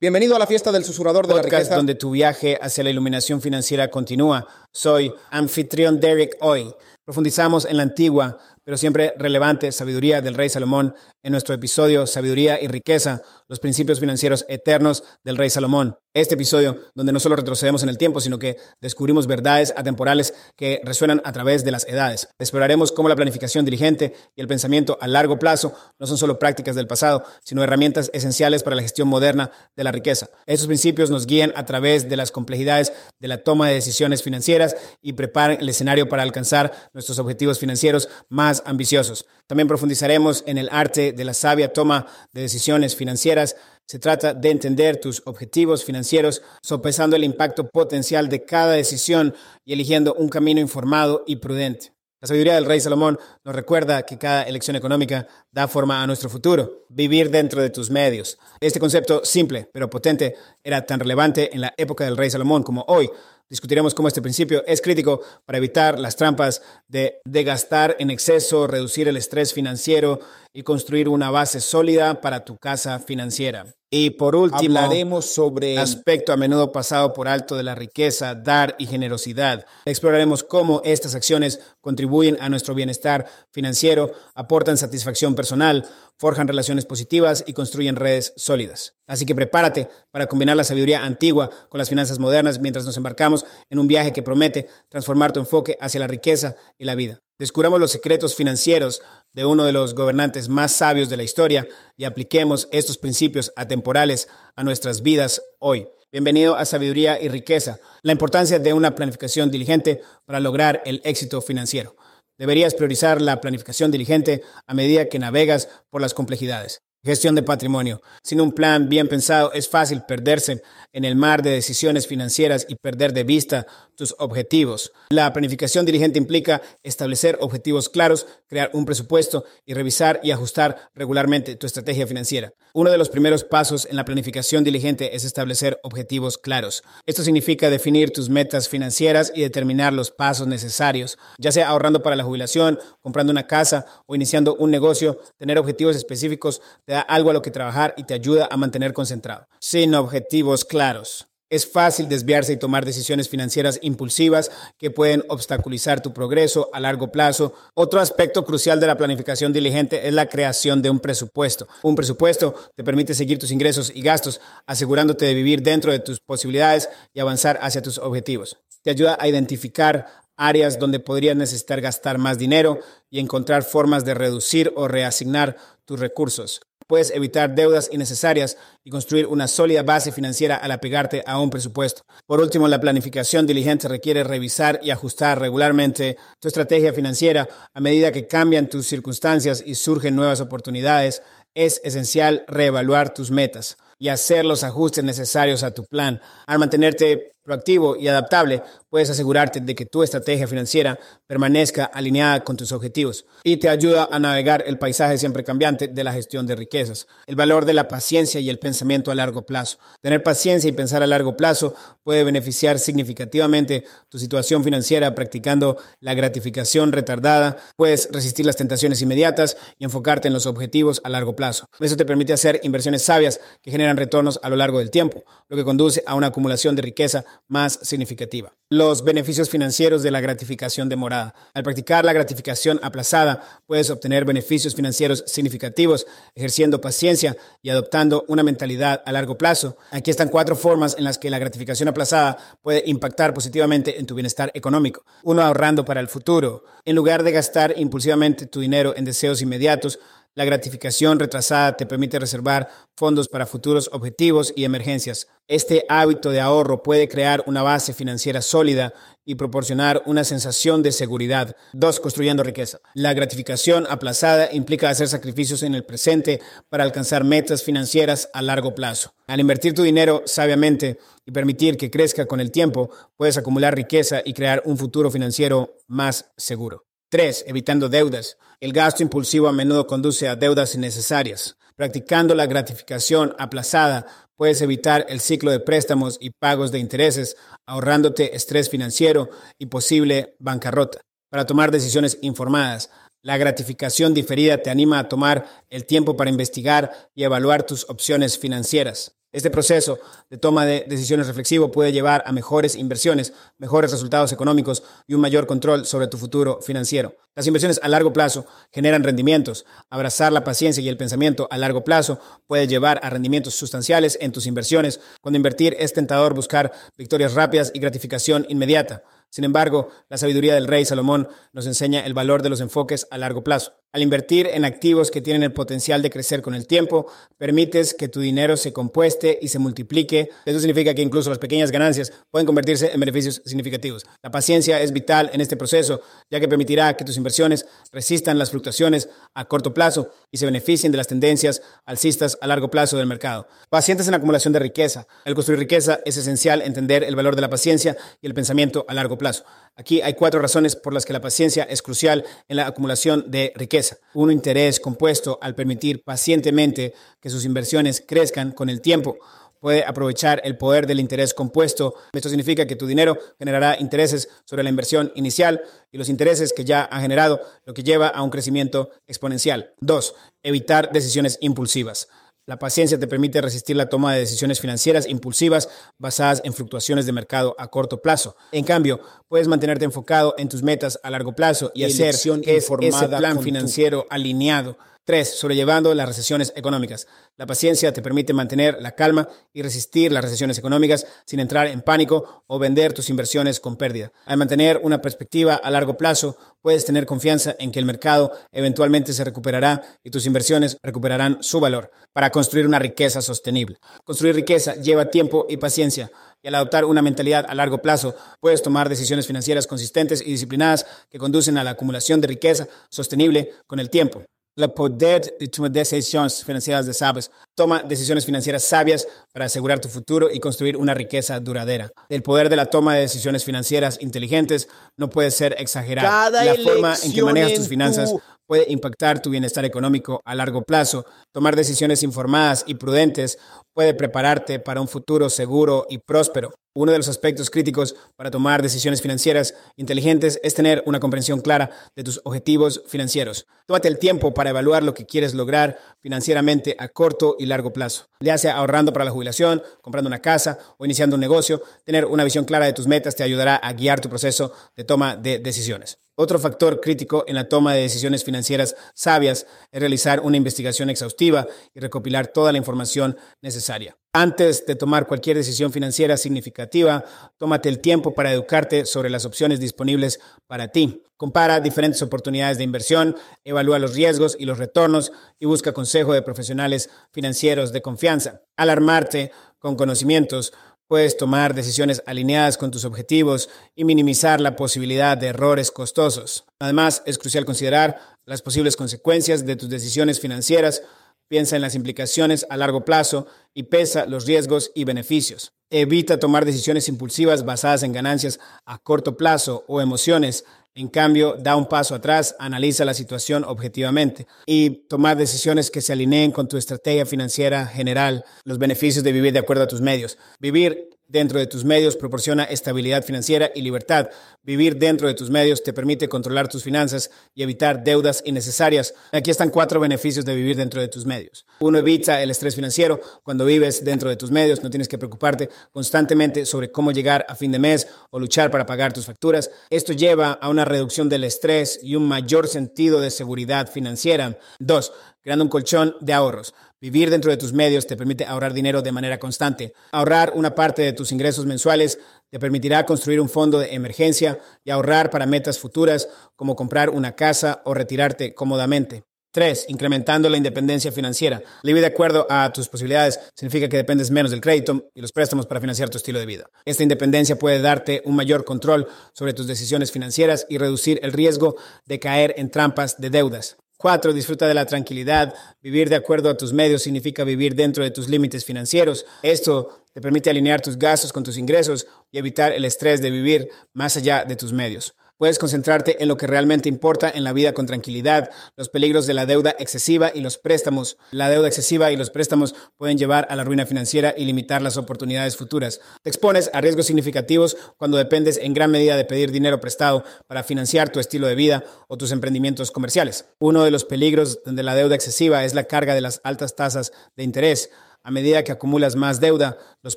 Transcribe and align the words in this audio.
Bienvenido 0.00 0.36
a 0.36 0.38
la 0.38 0.46
fiesta 0.46 0.70
del 0.70 0.84
susurrador 0.84 1.26
de 1.26 1.32
podcast 1.32 1.52
la 1.52 1.58
riqueza. 1.58 1.74
donde 1.76 1.96
tu 1.96 2.12
viaje 2.12 2.56
hacia 2.62 2.84
la 2.84 2.90
iluminación 2.90 3.42
financiera 3.42 3.90
continúa. 3.90 4.46
Soy 4.72 5.12
anfitrión 5.32 5.98
Derek 5.98 6.36
Hoy. 6.38 6.72
Profundizamos 7.04 7.64
en 7.64 7.78
la 7.78 7.82
antigua, 7.82 8.38
pero 8.62 8.76
siempre 8.76 9.12
relevante 9.18 9.72
sabiduría 9.72 10.20
del 10.20 10.34
rey 10.34 10.50
Salomón 10.50 10.94
en 11.24 11.32
nuestro 11.32 11.52
episodio 11.52 12.06
Sabiduría 12.06 12.62
y 12.62 12.68
Riqueza, 12.68 13.22
los 13.48 13.60
principios 13.60 13.98
financieros 13.98 14.44
eternos 14.48 15.04
del 15.24 15.36
rey 15.36 15.50
Salomón. 15.50 15.96
Este 16.14 16.34
episodio 16.34 16.78
donde 16.94 17.12
no 17.12 17.20
solo 17.20 17.36
retrocedemos 17.36 17.82
en 17.82 17.88
el 17.88 17.98
tiempo, 17.98 18.20
sino 18.20 18.38
que 18.38 18.56
descubrimos 18.80 19.26
verdades 19.26 19.72
atemporales 19.76 20.34
que 20.56 20.80
resuenan 20.84 21.22
a 21.24 21.32
través 21.32 21.64
de 21.64 21.70
las 21.70 21.86
edades. 21.86 22.28
Exploraremos 22.38 22.92
cómo 22.92 23.08
la 23.08 23.16
planificación 23.16 23.64
diligente 23.64 24.14
y 24.36 24.40
el 24.40 24.48
pensamiento 24.48 24.98
a 25.00 25.06
largo 25.06 25.38
plazo 25.38 25.74
no 25.98 26.06
son 26.06 26.18
solo 26.18 26.38
prácticas 26.38 26.76
del 26.76 26.86
pasado, 26.86 27.24
sino 27.42 27.62
herramientas 27.62 28.10
esenciales 28.12 28.62
para 28.62 28.76
la 28.76 28.82
gestión 28.82 29.08
moderna 29.08 29.50
de 29.76 29.84
la 29.84 29.92
riqueza. 29.92 30.28
Estos 30.46 30.66
principios 30.66 31.10
nos 31.10 31.26
guían 31.26 31.52
a 31.56 31.64
través 31.64 32.08
de 32.08 32.16
las 32.16 32.30
complejidades 32.30 32.92
de 33.18 33.28
la 33.28 33.42
toma 33.44 33.68
de 33.68 33.74
decisiones 33.74 34.22
financieras 34.22 34.76
y 35.00 35.12
preparan 35.14 35.58
el 35.60 35.68
escenario 35.68 36.08
para 36.08 36.22
alcanzar 36.22 36.90
nuestros 36.92 37.18
objetivos 37.18 37.58
financieros 37.58 38.08
más 38.28 38.62
ambiciosos. 38.66 39.26
También 39.46 39.66
profundizaremos 39.66 40.44
en 40.46 40.58
el 40.58 40.68
arte 40.70 41.12
de 41.12 41.24
la 41.24 41.32
sabia 41.32 41.72
toma 41.72 42.06
de 42.34 42.42
decisiones 42.42 42.94
financieras. 42.94 43.37
Se 43.86 43.98
trata 43.98 44.34
de 44.34 44.50
entender 44.50 45.00
tus 45.00 45.22
objetivos 45.24 45.84
financieros, 45.84 46.42
sopesando 46.62 47.16
el 47.16 47.24
impacto 47.24 47.68
potencial 47.68 48.28
de 48.28 48.44
cada 48.44 48.72
decisión 48.72 49.34
y 49.64 49.72
eligiendo 49.72 50.14
un 50.14 50.28
camino 50.28 50.60
informado 50.60 51.24
y 51.26 51.36
prudente. 51.36 51.92
La 52.20 52.26
sabiduría 52.26 52.56
del 52.56 52.64
rey 52.64 52.80
Salomón 52.80 53.16
nos 53.44 53.54
recuerda 53.54 54.02
que 54.02 54.18
cada 54.18 54.42
elección 54.42 54.74
económica 54.74 55.28
da 55.52 55.68
forma 55.68 56.02
a 56.02 56.06
nuestro 56.06 56.28
futuro, 56.28 56.84
vivir 56.88 57.30
dentro 57.30 57.62
de 57.62 57.70
tus 57.70 57.90
medios. 57.90 58.38
Este 58.60 58.80
concepto 58.80 59.24
simple 59.24 59.70
pero 59.72 59.88
potente 59.88 60.34
era 60.64 60.84
tan 60.84 60.98
relevante 60.98 61.54
en 61.54 61.60
la 61.60 61.72
época 61.76 62.04
del 62.04 62.16
rey 62.16 62.28
Salomón 62.28 62.64
como 62.64 62.84
hoy. 62.88 63.08
Discutiremos 63.48 63.94
cómo 63.94 64.08
este 64.08 64.20
principio 64.20 64.64
es 64.66 64.82
crítico 64.82 65.20
para 65.46 65.58
evitar 65.58 65.98
las 65.98 66.16
trampas 66.16 66.60
de, 66.88 67.20
gastar 67.24 67.94
en 68.00 68.10
exceso, 68.10 68.66
reducir 68.66 69.06
el 69.06 69.16
estrés 69.16 69.54
financiero 69.54 70.18
y 70.58 70.64
construir 70.64 71.08
una 71.08 71.30
base 71.30 71.60
sólida 71.60 72.20
para 72.20 72.44
tu 72.44 72.56
casa 72.56 72.98
financiera. 72.98 73.64
Y 73.92 74.10
por 74.10 74.34
último, 74.34 74.76
Hablaremos 74.80 75.26
sobre 75.26 75.74
el 75.74 75.78
aspecto 75.78 76.32
a 76.32 76.36
menudo 76.36 76.72
pasado 76.72 77.12
por 77.12 77.28
alto 77.28 77.56
de 77.56 77.62
la 77.62 77.76
riqueza, 77.76 78.34
dar 78.34 78.74
y 78.76 78.86
generosidad. 78.86 79.66
Exploraremos 79.84 80.42
cómo 80.42 80.82
estas 80.84 81.14
acciones 81.14 81.60
contribuyen 81.80 82.38
a 82.40 82.48
nuestro 82.48 82.74
bienestar 82.74 83.26
financiero, 83.52 84.10
aportan 84.34 84.76
satisfacción 84.76 85.36
personal, 85.36 85.86
forjan 86.18 86.48
relaciones 86.48 86.86
positivas 86.86 87.44
y 87.46 87.52
construyen 87.52 87.94
redes 87.94 88.32
sólidas. 88.36 88.96
Así 89.06 89.26
que 89.26 89.36
prepárate 89.36 89.88
para 90.10 90.26
combinar 90.26 90.56
la 90.56 90.64
sabiduría 90.64 91.04
antigua 91.04 91.50
con 91.68 91.78
las 91.78 91.88
finanzas 91.88 92.18
modernas 92.18 92.58
mientras 92.58 92.84
nos 92.84 92.96
embarcamos 92.96 93.46
en 93.70 93.78
un 93.78 93.86
viaje 93.86 94.12
que 94.12 94.24
promete 94.24 94.66
transformar 94.88 95.30
tu 95.30 95.38
enfoque 95.38 95.78
hacia 95.80 96.00
la 96.00 96.08
riqueza 96.08 96.56
y 96.78 96.84
la 96.84 96.96
vida. 96.96 97.20
Descubramos 97.38 97.78
los 97.78 97.92
secretos 97.92 98.34
financieros 98.34 99.00
de 99.32 99.44
uno 99.44 99.64
de 99.64 99.70
los 99.70 99.94
gobernantes 99.94 100.48
más 100.48 100.72
sabios 100.72 101.08
de 101.08 101.16
la 101.16 101.22
historia 101.22 101.68
y 101.96 102.02
apliquemos 102.02 102.68
estos 102.72 102.98
principios 102.98 103.52
atemporales 103.54 104.28
a 104.56 104.64
nuestras 104.64 105.02
vidas 105.02 105.40
hoy. 105.60 105.86
Bienvenido 106.10 106.56
a 106.56 106.64
Sabiduría 106.64 107.22
y 107.22 107.28
Riqueza, 107.28 107.78
la 108.02 108.10
importancia 108.10 108.58
de 108.58 108.72
una 108.72 108.96
planificación 108.96 109.52
diligente 109.52 110.00
para 110.24 110.40
lograr 110.40 110.82
el 110.84 111.00
éxito 111.04 111.40
financiero. 111.40 111.94
Deberías 112.38 112.74
priorizar 112.74 113.22
la 113.22 113.40
planificación 113.40 113.92
diligente 113.92 114.42
a 114.66 114.74
medida 114.74 115.08
que 115.08 115.20
navegas 115.20 115.68
por 115.90 116.00
las 116.00 116.14
complejidades. 116.14 116.82
Gestión 117.08 117.34
de 117.34 117.42
patrimonio. 117.42 118.02
Sin 118.22 118.38
un 118.38 118.52
plan 118.52 118.90
bien 118.90 119.08
pensado 119.08 119.50
es 119.54 119.66
fácil 119.66 120.02
perderse 120.02 120.62
en 120.92 121.06
el 121.06 121.16
mar 121.16 121.42
de 121.42 121.52
decisiones 121.52 122.06
financieras 122.06 122.66
y 122.68 122.74
perder 122.74 123.14
de 123.14 123.24
vista 123.24 123.66
tus 123.94 124.14
objetivos. 124.18 124.92
La 125.08 125.32
planificación 125.32 125.86
diligente 125.86 126.18
implica 126.18 126.60
establecer 126.82 127.38
objetivos 127.40 127.88
claros, 127.88 128.26
crear 128.46 128.70
un 128.74 128.84
presupuesto 128.84 129.46
y 129.64 129.72
revisar 129.72 130.20
y 130.22 130.32
ajustar 130.32 130.90
regularmente 130.94 131.56
tu 131.56 131.66
estrategia 131.66 132.06
financiera. 132.06 132.52
Uno 132.74 132.90
de 132.90 132.98
los 132.98 133.08
primeros 133.08 133.42
pasos 133.42 133.86
en 133.86 133.96
la 133.96 134.04
planificación 134.04 134.62
diligente 134.62 135.16
es 135.16 135.24
establecer 135.24 135.80
objetivos 135.82 136.36
claros. 136.36 136.84
Esto 137.06 137.22
significa 137.22 137.70
definir 137.70 138.12
tus 138.12 138.28
metas 138.28 138.68
financieras 138.68 139.32
y 139.34 139.40
determinar 139.40 139.94
los 139.94 140.10
pasos 140.10 140.46
necesarios, 140.46 141.16
ya 141.38 141.52
sea 141.52 141.68
ahorrando 141.68 142.02
para 142.02 142.16
la 142.16 142.24
jubilación, 142.24 142.78
comprando 143.00 143.30
una 143.30 143.46
casa 143.46 143.86
o 144.06 144.14
iniciando 144.14 144.54
un 144.56 144.70
negocio. 144.70 145.18
Tener 145.38 145.58
objetivos 145.58 145.96
específicos 145.96 146.60
te 146.84 146.97
algo 147.00 147.30
a 147.30 147.32
lo 147.32 147.42
que 147.42 147.50
trabajar 147.50 147.94
y 147.96 148.04
te 148.04 148.14
ayuda 148.14 148.48
a 148.50 148.56
mantener 148.56 148.92
concentrado. 148.92 149.46
Sin 149.60 149.94
objetivos 149.94 150.64
claros. 150.64 151.28
Es 151.50 151.66
fácil 151.66 152.10
desviarse 152.10 152.52
y 152.52 152.58
tomar 152.58 152.84
decisiones 152.84 153.30
financieras 153.30 153.78
impulsivas 153.80 154.50
que 154.76 154.90
pueden 154.90 155.24
obstaculizar 155.28 156.02
tu 156.02 156.12
progreso 156.12 156.68
a 156.74 156.80
largo 156.80 157.10
plazo. 157.10 157.54
Otro 157.72 158.00
aspecto 158.00 158.44
crucial 158.44 158.80
de 158.80 158.86
la 158.86 158.98
planificación 158.98 159.50
diligente 159.50 160.06
es 160.06 160.12
la 160.12 160.28
creación 160.28 160.82
de 160.82 160.90
un 160.90 161.00
presupuesto. 161.00 161.66
Un 161.82 161.94
presupuesto 161.96 162.54
te 162.76 162.84
permite 162.84 163.14
seguir 163.14 163.38
tus 163.38 163.50
ingresos 163.50 163.90
y 163.94 164.02
gastos, 164.02 164.42
asegurándote 164.66 165.24
de 165.24 165.32
vivir 165.32 165.62
dentro 165.62 165.90
de 165.90 166.00
tus 166.00 166.20
posibilidades 166.20 166.90
y 167.14 167.20
avanzar 167.20 167.58
hacia 167.62 167.80
tus 167.80 167.96
objetivos. 167.96 168.58
Te 168.82 168.90
ayuda 168.90 169.16
a 169.18 169.26
identificar 169.26 170.06
áreas 170.36 170.78
donde 170.78 171.00
podrías 171.00 171.36
necesitar 171.36 171.80
gastar 171.80 172.18
más 172.18 172.36
dinero 172.36 172.80
y 173.08 173.20
encontrar 173.20 173.62
formas 173.62 174.04
de 174.04 174.12
reducir 174.12 174.70
o 174.76 174.86
reasignar 174.86 175.56
tus 175.86 175.98
recursos 175.98 176.60
puedes 176.88 177.10
evitar 177.10 177.54
deudas 177.54 177.90
innecesarias 177.92 178.56
y 178.82 178.90
construir 178.90 179.26
una 179.26 179.46
sólida 179.46 179.82
base 179.82 180.10
financiera 180.10 180.56
al 180.56 180.72
apegarte 180.72 181.22
a 181.26 181.38
un 181.38 181.50
presupuesto. 181.50 182.02
Por 182.26 182.40
último, 182.40 182.66
la 182.66 182.80
planificación 182.80 183.46
diligente 183.46 183.86
requiere 183.86 184.24
revisar 184.24 184.80
y 184.82 184.90
ajustar 184.90 185.38
regularmente 185.38 186.16
tu 186.40 186.48
estrategia 186.48 186.92
financiera 186.92 187.46
a 187.72 187.80
medida 187.80 188.10
que 188.10 188.26
cambian 188.26 188.68
tus 188.68 188.86
circunstancias 188.86 189.62
y 189.64 189.74
surgen 189.74 190.16
nuevas 190.16 190.40
oportunidades. 190.40 191.22
Es 191.54 191.80
esencial 191.84 192.44
reevaluar 192.48 193.12
tus 193.12 193.30
metas 193.30 193.76
y 193.98 194.08
hacer 194.08 194.44
los 194.44 194.64
ajustes 194.64 195.04
necesarios 195.04 195.62
a 195.62 195.72
tu 195.72 195.84
plan. 195.84 196.20
Al 196.46 196.58
mantenerte 196.58 197.32
proactivo 197.48 197.96
y 197.96 198.08
adaptable, 198.08 198.62
puedes 198.90 199.08
asegurarte 199.08 199.60
de 199.60 199.74
que 199.74 199.86
tu 199.86 200.02
estrategia 200.02 200.46
financiera 200.46 200.98
permanezca 201.26 201.86
alineada 201.86 202.44
con 202.44 202.58
tus 202.58 202.72
objetivos 202.72 203.24
y 203.42 203.56
te 203.56 203.70
ayuda 203.70 204.06
a 204.12 204.18
navegar 204.18 204.64
el 204.66 204.78
paisaje 204.78 205.16
siempre 205.16 205.44
cambiante 205.44 205.88
de 205.88 206.04
la 206.04 206.12
gestión 206.12 206.46
de 206.46 206.56
riquezas. 206.56 207.06
El 207.26 207.36
valor 207.36 207.64
de 207.64 207.72
la 207.72 207.88
paciencia 207.88 208.38
y 208.38 208.50
el 208.50 208.58
pensamiento 208.58 209.10
a 209.10 209.14
largo 209.14 209.46
plazo. 209.46 209.78
Tener 210.02 210.22
paciencia 210.22 210.68
y 210.68 210.72
pensar 210.72 211.02
a 211.02 211.06
largo 211.06 211.38
plazo 211.38 211.74
puede 212.02 212.22
beneficiar 212.22 212.78
significativamente 212.78 213.84
tu 214.10 214.18
situación 214.18 214.62
financiera 214.62 215.14
practicando 215.14 215.78
la 216.00 216.12
gratificación 216.12 216.92
retardada. 216.92 217.56
Puedes 217.76 218.10
resistir 218.12 218.44
las 218.44 218.56
tentaciones 218.56 219.00
inmediatas 219.00 219.56
y 219.78 219.84
enfocarte 219.84 220.28
en 220.28 220.34
los 220.34 220.44
objetivos 220.44 221.00
a 221.02 221.08
largo 221.08 221.34
plazo. 221.34 221.64
Eso 221.80 221.96
te 221.96 222.04
permite 222.04 222.34
hacer 222.34 222.60
inversiones 222.62 223.02
sabias 223.02 223.40
que 223.62 223.70
generan 223.70 223.96
retornos 223.96 224.38
a 224.42 224.50
lo 224.50 224.56
largo 224.56 224.80
del 224.80 224.90
tiempo, 224.90 225.24
lo 225.48 225.56
que 225.56 225.64
conduce 225.64 226.02
a 226.06 226.14
una 226.14 226.26
acumulación 226.26 226.76
de 226.76 226.82
riqueza 226.82 227.24
más 227.46 227.78
significativa. 227.82 228.52
Los 228.70 229.02
beneficios 229.02 229.48
financieros 229.48 230.02
de 230.02 230.10
la 230.10 230.20
gratificación 230.20 230.90
demorada. 230.90 231.34
Al 231.54 231.62
practicar 231.62 232.04
la 232.04 232.12
gratificación 232.12 232.78
aplazada, 232.82 233.62
puedes 233.66 233.88
obtener 233.88 234.26
beneficios 234.26 234.74
financieros 234.74 235.24
significativos 235.26 236.06
ejerciendo 236.34 236.78
paciencia 236.80 237.34
y 237.62 237.70
adoptando 237.70 238.26
una 238.28 238.42
mentalidad 238.42 239.02
a 239.06 239.12
largo 239.12 239.38
plazo. 239.38 239.78
Aquí 239.90 240.10
están 240.10 240.28
cuatro 240.28 240.54
formas 240.54 240.96
en 240.98 241.04
las 241.04 241.16
que 241.16 241.30
la 241.30 241.38
gratificación 241.38 241.88
aplazada 241.88 242.36
puede 242.60 242.82
impactar 242.84 243.32
positivamente 243.32 243.98
en 243.98 244.04
tu 244.04 244.14
bienestar 244.14 244.50
económico. 244.52 245.02
Uno, 245.22 245.40
ahorrando 245.40 245.86
para 245.86 246.00
el 246.00 246.08
futuro. 246.08 246.64
En 246.84 246.94
lugar 246.94 247.22
de 247.22 247.32
gastar 247.32 247.74
impulsivamente 247.78 248.44
tu 248.44 248.60
dinero 248.60 248.94
en 248.96 249.06
deseos 249.06 249.40
inmediatos, 249.40 249.98
la 250.38 250.44
gratificación 250.44 251.18
retrasada 251.18 251.76
te 251.76 251.84
permite 251.84 252.16
reservar 252.16 252.68
fondos 252.96 253.26
para 253.26 253.44
futuros 253.44 253.90
objetivos 253.92 254.52
y 254.54 254.62
emergencias. 254.62 255.26
Este 255.48 255.84
hábito 255.88 256.30
de 256.30 256.38
ahorro 256.38 256.84
puede 256.84 257.08
crear 257.08 257.42
una 257.46 257.64
base 257.64 257.92
financiera 257.92 258.40
sólida 258.40 258.94
y 259.24 259.34
proporcionar 259.34 260.00
una 260.06 260.22
sensación 260.22 260.80
de 260.84 260.92
seguridad. 260.92 261.56
Dos, 261.72 261.98
construyendo 261.98 262.44
riqueza. 262.44 262.78
La 262.94 263.14
gratificación 263.14 263.88
aplazada 263.90 264.52
implica 264.52 264.90
hacer 264.90 265.08
sacrificios 265.08 265.64
en 265.64 265.74
el 265.74 265.84
presente 265.84 266.40
para 266.68 266.84
alcanzar 266.84 267.24
metas 267.24 267.64
financieras 267.64 268.30
a 268.32 268.40
largo 268.40 268.76
plazo. 268.76 269.12
Al 269.26 269.40
invertir 269.40 269.74
tu 269.74 269.82
dinero 269.82 270.22
sabiamente 270.24 271.00
y 271.26 271.32
permitir 271.32 271.76
que 271.76 271.90
crezca 271.90 272.26
con 272.26 272.38
el 272.38 272.52
tiempo, 272.52 272.90
puedes 273.16 273.38
acumular 273.38 273.74
riqueza 273.74 274.22
y 274.24 274.34
crear 274.34 274.62
un 274.66 274.78
futuro 274.78 275.10
financiero 275.10 275.78
más 275.88 276.30
seguro. 276.36 276.87
3. 277.10 277.44
Evitando 277.46 277.88
deudas. 277.88 278.36
El 278.60 278.72
gasto 278.72 279.02
impulsivo 279.02 279.48
a 279.48 279.52
menudo 279.52 279.86
conduce 279.86 280.28
a 280.28 280.36
deudas 280.36 280.74
innecesarias. 280.74 281.56
Practicando 281.74 282.34
la 282.34 282.46
gratificación 282.46 283.34
aplazada, 283.38 284.06
puedes 284.36 284.60
evitar 284.60 285.06
el 285.08 285.20
ciclo 285.20 285.50
de 285.50 285.60
préstamos 285.60 286.18
y 286.20 286.30
pagos 286.30 286.70
de 286.70 286.80
intereses, 286.80 287.36
ahorrándote 287.66 288.36
estrés 288.36 288.68
financiero 288.68 289.30
y 289.58 289.66
posible 289.66 290.36
bancarrota. 290.38 291.00
Para 291.30 291.46
tomar 291.46 291.70
decisiones 291.70 292.18
informadas, 292.20 292.90
la 293.22 293.36
gratificación 293.36 294.12
diferida 294.14 294.58
te 294.58 294.70
anima 294.70 294.98
a 294.98 295.08
tomar 295.08 295.46
el 295.70 295.86
tiempo 295.86 296.16
para 296.16 296.30
investigar 296.30 297.10
y 297.14 297.24
evaluar 297.24 297.64
tus 297.64 297.88
opciones 297.88 298.38
financieras. 298.38 299.17
Este 299.30 299.50
proceso 299.50 299.98
de 300.30 300.38
toma 300.38 300.64
de 300.64 300.86
decisiones 300.88 301.26
reflexivo 301.26 301.70
puede 301.70 301.92
llevar 301.92 302.22
a 302.24 302.32
mejores 302.32 302.74
inversiones, 302.74 303.34
mejores 303.58 303.90
resultados 303.90 304.32
económicos 304.32 304.82
y 305.06 305.12
un 305.12 305.20
mayor 305.20 305.46
control 305.46 305.84
sobre 305.84 306.06
tu 306.06 306.16
futuro 306.16 306.60
financiero. 306.62 307.14
Las 307.34 307.46
inversiones 307.46 307.78
a 307.82 307.88
largo 307.88 308.10
plazo 308.14 308.46
generan 308.72 309.04
rendimientos. 309.04 309.66
Abrazar 309.90 310.32
la 310.32 310.44
paciencia 310.44 310.82
y 310.82 310.88
el 310.88 310.96
pensamiento 310.96 311.46
a 311.50 311.58
largo 311.58 311.84
plazo 311.84 312.18
puede 312.46 312.66
llevar 312.66 313.00
a 313.02 313.10
rendimientos 313.10 313.54
sustanciales 313.54 314.16
en 314.22 314.32
tus 314.32 314.46
inversiones. 314.46 314.98
Cuando 315.20 315.36
invertir 315.36 315.76
es 315.78 315.92
tentador 315.92 316.32
buscar 316.32 316.72
victorias 316.96 317.34
rápidas 317.34 317.70
y 317.74 317.80
gratificación 317.80 318.46
inmediata. 318.48 319.02
Sin 319.28 319.44
embargo, 319.44 319.90
la 320.08 320.16
sabiduría 320.16 320.54
del 320.54 320.66
rey 320.66 320.86
Salomón 320.86 321.28
nos 321.52 321.66
enseña 321.66 322.00
el 322.06 322.14
valor 322.14 322.40
de 322.40 322.48
los 322.48 322.62
enfoques 322.62 323.06
a 323.10 323.18
largo 323.18 323.44
plazo. 323.44 323.74
Al 323.90 324.02
invertir 324.02 324.46
en 324.52 324.66
activos 324.66 325.10
que 325.10 325.22
tienen 325.22 325.42
el 325.42 325.52
potencial 325.54 326.02
de 326.02 326.10
crecer 326.10 326.42
con 326.42 326.54
el 326.54 326.66
tiempo, 326.66 327.06
permites 327.38 327.94
que 327.94 328.08
tu 328.08 328.20
dinero 328.20 328.58
se 328.58 328.70
compueste 328.70 329.38
y 329.40 329.48
se 329.48 329.58
multiplique. 329.58 330.28
Eso 330.44 330.60
significa 330.60 330.92
que 330.92 331.00
incluso 331.00 331.30
las 331.30 331.38
pequeñas 331.38 331.70
ganancias 331.70 332.12
pueden 332.30 332.44
convertirse 332.44 332.92
en 332.92 333.00
beneficios 333.00 333.40
significativos. 333.46 334.04
La 334.22 334.30
paciencia 334.30 334.78
es 334.82 334.92
vital 334.92 335.30
en 335.32 335.40
este 335.40 335.56
proceso, 335.56 336.02
ya 336.30 336.38
que 336.38 336.48
permitirá 336.48 336.98
que 336.98 337.04
tus 337.06 337.16
inversiones 337.16 337.64
resistan 337.90 338.38
las 338.38 338.50
fluctuaciones 338.50 339.08
a 339.32 339.46
corto 339.46 339.72
plazo 339.72 340.10
y 340.30 340.36
se 340.36 340.44
beneficien 340.44 340.92
de 340.92 340.98
las 340.98 341.08
tendencias 341.08 341.62
alcistas 341.86 342.36
a 342.42 342.46
largo 342.46 342.70
plazo 342.70 342.98
del 342.98 343.06
mercado. 343.06 343.48
Pacientes 343.70 344.06
en 344.06 344.10
la 344.10 344.18
acumulación 344.18 344.52
de 344.52 344.58
riqueza. 344.58 345.06
El 345.24 345.34
construir 345.34 345.60
riqueza 345.60 346.00
es 346.04 346.18
esencial 346.18 346.60
entender 346.60 347.04
el 347.04 347.16
valor 347.16 347.36
de 347.36 347.40
la 347.40 347.48
paciencia 347.48 347.96
y 348.20 348.26
el 348.26 348.34
pensamiento 348.34 348.84
a 348.86 348.92
largo 348.92 349.16
plazo. 349.16 349.44
Aquí 349.76 350.02
hay 350.02 350.12
cuatro 350.12 350.42
razones 350.42 350.76
por 350.76 350.92
las 350.92 351.06
que 351.06 351.14
la 351.14 351.22
paciencia 351.22 351.62
es 351.62 351.80
crucial 351.80 352.26
en 352.48 352.56
la 352.56 352.66
acumulación 352.66 353.30
de 353.30 353.52
riqueza. 353.54 353.77
Un 354.14 354.30
interés 354.30 354.80
compuesto 354.80 355.38
al 355.40 355.54
permitir 355.54 356.02
pacientemente 356.04 356.94
que 357.20 357.30
sus 357.30 357.44
inversiones 357.44 358.02
crezcan 358.06 358.52
con 358.52 358.68
el 358.68 358.80
tiempo. 358.80 359.18
Puede 359.60 359.84
aprovechar 359.84 360.40
el 360.44 360.56
poder 360.56 360.86
del 360.86 361.00
interés 361.00 361.34
compuesto. 361.34 361.94
Esto 362.12 362.28
significa 362.28 362.66
que 362.66 362.76
tu 362.76 362.86
dinero 362.86 363.18
generará 363.38 363.76
intereses 363.80 364.28
sobre 364.44 364.62
la 364.62 364.70
inversión 364.70 365.10
inicial 365.16 365.60
y 365.90 365.98
los 365.98 366.08
intereses 366.08 366.52
que 366.52 366.64
ya 366.64 366.82
ha 366.82 367.00
generado, 367.00 367.40
lo 367.64 367.74
que 367.74 367.82
lleva 367.82 368.08
a 368.08 368.22
un 368.22 368.30
crecimiento 368.30 368.90
exponencial. 369.06 369.74
Dos, 369.80 370.14
evitar 370.42 370.92
decisiones 370.92 371.38
impulsivas. 371.40 372.08
La 372.48 372.58
paciencia 372.58 372.98
te 372.98 373.06
permite 373.06 373.42
resistir 373.42 373.76
la 373.76 373.90
toma 373.90 374.14
de 374.14 374.20
decisiones 374.20 374.58
financieras 374.58 375.06
impulsivas 375.06 375.68
basadas 375.98 376.40
en 376.46 376.54
fluctuaciones 376.54 377.04
de 377.04 377.12
mercado 377.12 377.54
a 377.58 377.68
corto 377.68 378.00
plazo. 378.00 378.36
En 378.52 378.64
cambio, 378.64 379.02
puedes 379.28 379.48
mantenerte 379.48 379.84
enfocado 379.84 380.34
en 380.38 380.48
tus 380.48 380.62
metas 380.62 380.98
a 381.02 381.10
largo 381.10 381.34
plazo 381.34 381.70
y, 381.74 381.84
hacer 381.84 382.14
que 382.42 382.56
ese 382.56 383.08
plan 383.08 383.42
financiero 383.42 384.06
alineado 384.08 384.78
3. 385.08 385.38
Sobrellevando 385.38 385.94
las 385.94 386.06
recesiones 386.06 386.52
económicas. 386.54 387.06
La 387.38 387.46
paciencia 387.46 387.94
te 387.94 388.02
permite 388.02 388.34
mantener 388.34 388.76
la 388.78 388.94
calma 388.94 389.26
y 389.54 389.62
resistir 389.62 390.12
las 390.12 390.22
recesiones 390.22 390.58
económicas 390.58 391.06
sin 391.24 391.40
entrar 391.40 391.66
en 391.68 391.80
pánico 391.80 392.44
o 392.46 392.58
vender 392.58 392.92
tus 392.92 393.08
inversiones 393.08 393.58
con 393.58 393.76
pérdida. 393.76 394.12
Al 394.26 394.36
mantener 394.36 394.78
una 394.82 395.00
perspectiva 395.00 395.54
a 395.54 395.70
largo 395.70 395.96
plazo, 395.96 396.36
puedes 396.60 396.84
tener 396.84 397.06
confianza 397.06 397.56
en 397.58 397.72
que 397.72 397.78
el 397.78 397.86
mercado 397.86 398.32
eventualmente 398.52 399.14
se 399.14 399.24
recuperará 399.24 399.82
y 400.04 400.10
tus 400.10 400.26
inversiones 400.26 400.76
recuperarán 400.82 401.38
su 401.40 401.58
valor 401.58 401.90
para 402.12 402.28
construir 402.28 402.66
una 402.66 402.78
riqueza 402.78 403.22
sostenible. 403.22 403.78
Construir 404.04 404.34
riqueza 404.34 404.74
lleva 404.74 405.06
tiempo 405.06 405.46
y 405.48 405.56
paciencia. 405.56 406.12
Y 406.42 406.48
al 406.48 406.56
adoptar 406.56 406.84
una 406.84 407.00
mentalidad 407.00 407.46
a 407.48 407.54
largo 407.54 407.80
plazo, 407.80 408.14
puedes 408.40 408.60
tomar 408.60 408.90
decisiones 408.90 409.26
financieras 409.26 409.66
consistentes 409.66 410.20
y 410.20 410.32
disciplinadas 410.32 410.84
que 411.08 411.18
conducen 411.18 411.56
a 411.56 411.64
la 411.64 411.70
acumulación 411.70 412.20
de 412.20 412.28
riqueza 412.28 412.68
sostenible 412.90 413.54
con 413.66 413.80
el 413.80 413.88
tiempo 413.88 414.22
el 414.58 414.72
poder 414.72 415.36
de 415.38 415.48
tomar 415.48 415.70
decisiones 415.70 416.44
financieras 416.44 416.86
de 416.86 416.94
sabios. 416.94 417.30
Toma 417.54 417.82
decisiones 417.82 418.26
financieras 418.26 418.64
sabias 418.64 419.06
para 419.32 419.46
asegurar 419.46 419.78
tu 419.80 419.88
futuro 419.88 420.28
y 420.32 420.40
construir 420.40 420.76
una 420.76 420.94
riqueza 420.94 421.38
duradera. 421.40 421.90
El 422.08 422.22
poder 422.22 422.48
de 422.48 422.56
la 422.56 422.66
toma 422.66 422.94
de 422.94 423.02
decisiones 423.02 423.44
financieras 423.44 423.98
inteligentes 424.00 424.68
no 424.96 425.08
puede 425.08 425.30
ser 425.30 425.54
exagerado. 425.58 426.30
la 426.30 426.54
forma 426.56 426.94
en 427.02 427.12
que 427.12 427.22
manejas 427.22 427.54
tus 427.54 427.68
finanzas 427.68 428.12
puede 428.46 428.64
impactar 428.68 429.20
tu 429.20 429.30
bienestar 429.30 429.64
económico 429.64 430.20
a 430.24 430.34
largo 430.34 430.62
plazo. 430.62 431.04
Tomar 431.32 431.54
decisiones 431.54 432.02
informadas 432.02 432.64
y 432.66 432.74
prudentes 432.74 433.38
puede 433.74 433.94
prepararte 433.94 434.58
para 434.58 434.80
un 434.80 434.88
futuro 434.88 435.28
seguro 435.28 435.86
y 435.88 435.98
próspero. 435.98 436.50
Uno 436.78 436.92
de 436.92 436.98
los 436.98 437.08
aspectos 437.08 437.50
críticos 437.50 437.96
para 438.14 438.30
tomar 438.30 438.62
decisiones 438.62 439.02
financieras 439.02 439.56
inteligentes 439.74 440.38
es 440.44 440.54
tener 440.54 440.80
una 440.86 441.00
comprensión 441.00 441.40
clara 441.40 441.70
de 441.96 442.04
tus 442.04 442.20
objetivos 442.22 442.84
financieros. 442.86 443.48
Tómate 443.66 443.88
el 443.88 443.98
tiempo 443.98 444.32
para 444.32 444.50
evaluar 444.50 444.84
lo 444.84 444.94
que 444.94 445.04
quieres 445.04 445.34
lograr 445.34 445.76
financieramente 445.98 446.76
a 446.78 446.86
corto 446.86 447.34
y 447.36 447.46
largo 447.46 447.72
plazo. 447.72 448.06
Ya 448.20 448.38
sea 448.38 448.56
ahorrando 448.58 448.92
para 448.92 449.04
la 449.04 449.10
jubilación, 449.10 449.60
comprando 449.82 450.06
una 450.06 450.20
casa 450.20 450.56
o 450.76 450.84
iniciando 450.84 451.16
un 451.16 451.20
negocio, 451.20 451.60
tener 451.84 452.04
una 452.04 452.22
visión 452.22 452.44
clara 452.44 452.66
de 452.66 452.74
tus 452.74 452.86
metas 452.86 453.16
te 453.16 453.24
ayudará 453.24 453.56
a 453.56 453.72
guiar 453.72 453.98
tu 453.98 454.08
proceso 454.08 454.52
de 454.76 454.84
toma 454.84 455.16
de 455.16 455.40
decisiones. 455.40 455.98
Otro 456.14 456.38
factor 456.38 456.80
crítico 456.80 457.24
en 457.26 457.34
la 457.34 457.48
toma 457.48 457.74
de 457.74 457.82
decisiones 457.82 458.22
financieras 458.22 458.76
sabias 458.94 459.46
es 459.72 459.80
realizar 459.80 460.20
una 460.20 460.36
investigación 460.36 460.90
exhaustiva 460.90 461.48
y 461.74 461.80
recopilar 461.80 462.28
toda 462.28 462.52
la 462.52 462.58
información 462.58 463.16
necesaria. 463.42 463.96
Antes 464.12 464.64
de 464.64 464.74
tomar 464.74 465.06
cualquier 465.06 465.36
decisión 465.36 465.70
financiera 465.70 466.16
significativa, 466.16 467.04
tómate 467.36 467.68
el 467.68 467.80
tiempo 467.80 468.14
para 468.14 468.32
educarte 468.32 468.86
sobre 468.86 469.10
las 469.10 469.26
opciones 469.26 469.60
disponibles 469.60 470.18
para 470.46 470.68
ti. 470.68 471.02
Compara 471.16 471.60
diferentes 471.60 472.00
oportunidades 472.00 472.58
de 472.58 472.64
inversión, 472.64 473.16
evalúa 473.44 473.78
los 473.78 473.94
riesgos 473.94 474.36
y 474.38 474.46
los 474.46 474.58
retornos 474.58 475.12
y 475.38 475.46
busca 475.46 475.72
consejo 475.72 476.14
de 476.14 476.22
profesionales 476.22 476.88
financieros 477.12 477.72
de 477.72 477.82
confianza. 477.82 478.40
Alarmarte 478.56 479.30
con 479.58 479.76
conocimientos 479.76 480.52
Puedes 480.88 481.18
tomar 481.18 481.54
decisiones 481.54 482.02
alineadas 482.06 482.56
con 482.56 482.70
tus 482.70 482.86
objetivos 482.86 483.50
y 483.76 483.84
minimizar 483.84 484.40
la 484.40 484.56
posibilidad 484.56 485.18
de 485.18 485.26
errores 485.26 485.70
costosos. 485.70 486.46
Además, 486.58 487.02
es 487.04 487.18
crucial 487.18 487.44
considerar 487.44 488.00
las 488.24 488.40
posibles 488.40 488.74
consecuencias 488.74 489.44
de 489.44 489.56
tus 489.56 489.68
decisiones 489.68 490.18
financieras. 490.18 490.82
Piensa 491.28 491.56
en 491.56 491.62
las 491.62 491.74
implicaciones 491.74 492.46
a 492.48 492.56
largo 492.56 492.84
plazo 492.84 493.26
y 493.54 493.64
pesa 493.64 494.06
los 494.06 494.26
riesgos 494.26 494.70
y 494.74 494.84
beneficios. 494.84 495.52
Evita 495.70 496.18
tomar 496.18 496.46
decisiones 496.46 496.88
impulsivas 496.88 497.44
basadas 497.44 497.82
en 497.82 497.92
ganancias 497.92 498.40
a 498.64 498.78
corto 498.78 499.16
plazo 499.16 499.64
o 499.68 499.82
emociones 499.82 500.44
en 500.78 500.86
cambio, 500.86 501.36
da 501.36 501.56
un 501.56 501.66
paso 501.66 501.96
atrás, 501.96 502.36
analiza 502.38 502.84
la 502.84 502.94
situación 502.94 503.42
objetivamente 503.42 504.28
y 504.46 504.86
tomar 504.86 505.16
decisiones 505.16 505.72
que 505.72 505.80
se 505.80 505.92
alineen 505.92 506.30
con 506.30 506.46
tu 506.46 506.56
estrategia 506.56 507.04
financiera 507.04 507.66
general, 507.66 508.24
los 508.44 508.58
beneficios 508.58 509.02
de 509.02 509.10
vivir 509.10 509.32
de 509.32 509.40
acuerdo 509.40 509.64
a 509.64 509.66
tus 509.66 509.80
medios. 509.80 510.18
Vivir 510.38 510.88
dentro 511.08 511.38
de 511.38 511.46
tus 511.46 511.64
medios 511.64 511.96
proporciona 511.96 512.44
estabilidad 512.44 513.02
financiera 513.02 513.50
y 513.54 513.62
libertad. 513.62 514.10
Vivir 514.42 514.76
dentro 514.76 515.08
de 515.08 515.14
tus 515.14 515.30
medios 515.30 515.62
te 515.62 515.72
permite 515.72 516.08
controlar 516.08 516.48
tus 516.48 516.62
finanzas 516.62 517.10
y 517.34 517.42
evitar 517.42 517.82
deudas 517.82 518.22
innecesarias. 518.24 518.94
Aquí 519.12 519.30
están 519.30 519.50
cuatro 519.50 519.80
beneficios 519.80 520.24
de 520.24 520.34
vivir 520.34 520.56
dentro 520.56 520.80
de 520.80 520.88
tus 520.88 521.06
medios. 521.06 521.46
Uno, 521.60 521.78
evita 521.78 522.22
el 522.22 522.30
estrés 522.30 522.54
financiero. 522.54 523.00
Cuando 523.22 523.44
vives 523.44 523.84
dentro 523.84 524.10
de 524.10 524.16
tus 524.16 524.30
medios, 524.30 524.62
no 524.62 524.70
tienes 524.70 524.88
que 524.88 524.98
preocuparte 524.98 525.48
constantemente 525.72 526.44
sobre 526.46 526.70
cómo 526.70 526.92
llegar 526.92 527.24
a 527.28 527.34
fin 527.34 527.52
de 527.52 527.58
mes 527.58 527.88
o 528.10 528.20
luchar 528.20 528.50
para 528.50 528.66
pagar 528.66 528.92
tus 528.92 529.06
facturas. 529.06 529.50
Esto 529.70 529.94
lleva 529.94 530.32
a 530.32 530.48
una 530.48 530.64
reducción 530.64 531.08
del 531.08 531.24
estrés 531.24 531.80
y 531.82 531.96
un 531.96 532.06
mayor 532.06 532.48
sentido 532.48 533.00
de 533.00 533.10
seguridad 533.10 533.70
financiera. 533.70 534.38
Dos, 534.58 534.92
creando 535.22 535.44
un 535.44 535.50
colchón 535.50 535.96
de 536.00 536.12
ahorros. 536.12 536.54
Vivir 536.80 537.10
dentro 537.10 537.32
de 537.32 537.36
tus 537.36 537.52
medios 537.52 537.88
te 537.88 537.96
permite 537.96 538.24
ahorrar 538.24 538.54
dinero 538.54 538.82
de 538.82 538.92
manera 538.92 539.18
constante. 539.18 539.72
Ahorrar 539.90 540.32
una 540.36 540.54
parte 540.54 540.82
de 540.82 540.92
tus 540.92 541.10
ingresos 541.10 541.44
mensuales 541.44 541.98
te 542.30 542.38
permitirá 542.38 542.86
construir 542.86 543.20
un 543.20 543.28
fondo 543.28 543.58
de 543.58 543.74
emergencia 543.74 544.38
y 544.62 544.70
ahorrar 544.70 545.10
para 545.10 545.26
metas 545.26 545.58
futuras 545.58 546.08
como 546.36 546.54
comprar 546.54 546.90
una 546.90 547.16
casa 547.16 547.62
o 547.64 547.74
retirarte 547.74 548.32
cómodamente. 548.32 549.02
3. 549.32 549.66
Incrementando 549.70 550.30
la 550.30 550.36
independencia 550.36 550.92
financiera. 550.92 551.42
Vivir 551.64 551.80
de 551.80 551.88
acuerdo 551.88 552.28
a 552.30 552.52
tus 552.52 552.68
posibilidades 552.68 553.18
significa 553.34 553.68
que 553.68 553.76
dependes 553.76 554.12
menos 554.12 554.30
del 554.30 554.40
crédito 554.40 554.88
y 554.94 555.00
los 555.00 555.10
préstamos 555.10 555.46
para 555.46 555.60
financiar 555.60 555.90
tu 555.90 555.98
estilo 555.98 556.20
de 556.20 556.26
vida. 556.26 556.48
Esta 556.64 556.84
independencia 556.84 557.40
puede 557.40 557.60
darte 557.60 558.02
un 558.04 558.14
mayor 558.14 558.44
control 558.44 558.86
sobre 559.14 559.34
tus 559.34 559.48
decisiones 559.48 559.90
financieras 559.90 560.46
y 560.48 560.58
reducir 560.58 561.00
el 561.02 561.12
riesgo 561.12 561.56
de 561.86 561.98
caer 561.98 562.34
en 562.38 562.50
trampas 562.52 563.00
de 563.00 563.10
deudas. 563.10 563.56
Cuatro, 563.80 564.12
disfruta 564.12 564.48
de 564.48 564.54
la 564.54 564.66
tranquilidad. 564.66 565.32
Vivir 565.62 565.88
de 565.88 565.94
acuerdo 565.94 566.30
a 566.30 566.36
tus 566.36 566.52
medios 566.52 566.82
significa 566.82 567.22
vivir 567.22 567.54
dentro 567.54 567.84
de 567.84 567.92
tus 567.92 568.08
límites 568.08 568.44
financieros. 568.44 569.06
Esto 569.22 569.84
te 569.94 570.00
permite 570.00 570.28
alinear 570.28 570.60
tus 570.60 570.76
gastos 570.76 571.12
con 571.12 571.22
tus 571.22 571.38
ingresos 571.38 571.86
y 572.10 572.18
evitar 572.18 572.50
el 572.50 572.64
estrés 572.64 573.00
de 573.00 573.12
vivir 573.12 573.48
más 573.74 573.96
allá 573.96 574.24
de 574.24 574.34
tus 574.34 574.52
medios. 574.52 574.96
Puedes 575.18 575.40
concentrarte 575.40 576.00
en 576.00 576.06
lo 576.06 576.16
que 576.16 576.28
realmente 576.28 576.68
importa 576.68 577.10
en 577.10 577.24
la 577.24 577.32
vida 577.32 577.52
con 577.52 577.66
tranquilidad, 577.66 578.30
los 578.56 578.68
peligros 578.68 579.08
de 579.08 579.14
la 579.14 579.26
deuda 579.26 579.56
excesiva 579.58 580.12
y 580.14 580.20
los 580.20 580.38
préstamos. 580.38 580.96
La 581.10 581.28
deuda 581.28 581.48
excesiva 581.48 581.90
y 581.90 581.96
los 581.96 582.10
préstamos 582.10 582.54
pueden 582.76 582.98
llevar 582.98 583.26
a 583.28 583.34
la 583.34 583.42
ruina 583.42 583.66
financiera 583.66 584.14
y 584.16 584.26
limitar 584.26 584.62
las 584.62 584.76
oportunidades 584.76 585.36
futuras. 585.36 585.80
Te 586.04 586.10
expones 586.10 586.50
a 586.52 586.60
riesgos 586.60 586.86
significativos 586.86 587.56
cuando 587.78 587.96
dependes 587.96 588.38
en 588.40 588.54
gran 588.54 588.70
medida 588.70 588.96
de 588.96 589.06
pedir 589.06 589.32
dinero 589.32 589.60
prestado 589.60 590.04
para 590.28 590.44
financiar 590.44 590.90
tu 590.90 591.00
estilo 591.00 591.26
de 591.26 591.34
vida 591.34 591.64
o 591.88 591.96
tus 591.96 592.12
emprendimientos 592.12 592.70
comerciales. 592.70 593.24
Uno 593.40 593.64
de 593.64 593.72
los 593.72 593.84
peligros 593.84 594.38
de 594.44 594.62
la 594.62 594.76
deuda 594.76 594.94
excesiva 594.94 595.44
es 595.44 595.52
la 595.52 595.64
carga 595.64 595.96
de 595.96 596.00
las 596.00 596.20
altas 596.22 596.54
tasas 596.54 596.92
de 597.16 597.24
interés. 597.24 597.70
A 598.02 598.10
medida 598.10 598.44
que 598.44 598.52
acumulas 598.52 598.96
más 598.96 599.20
deuda, 599.20 599.58
los 599.82 599.96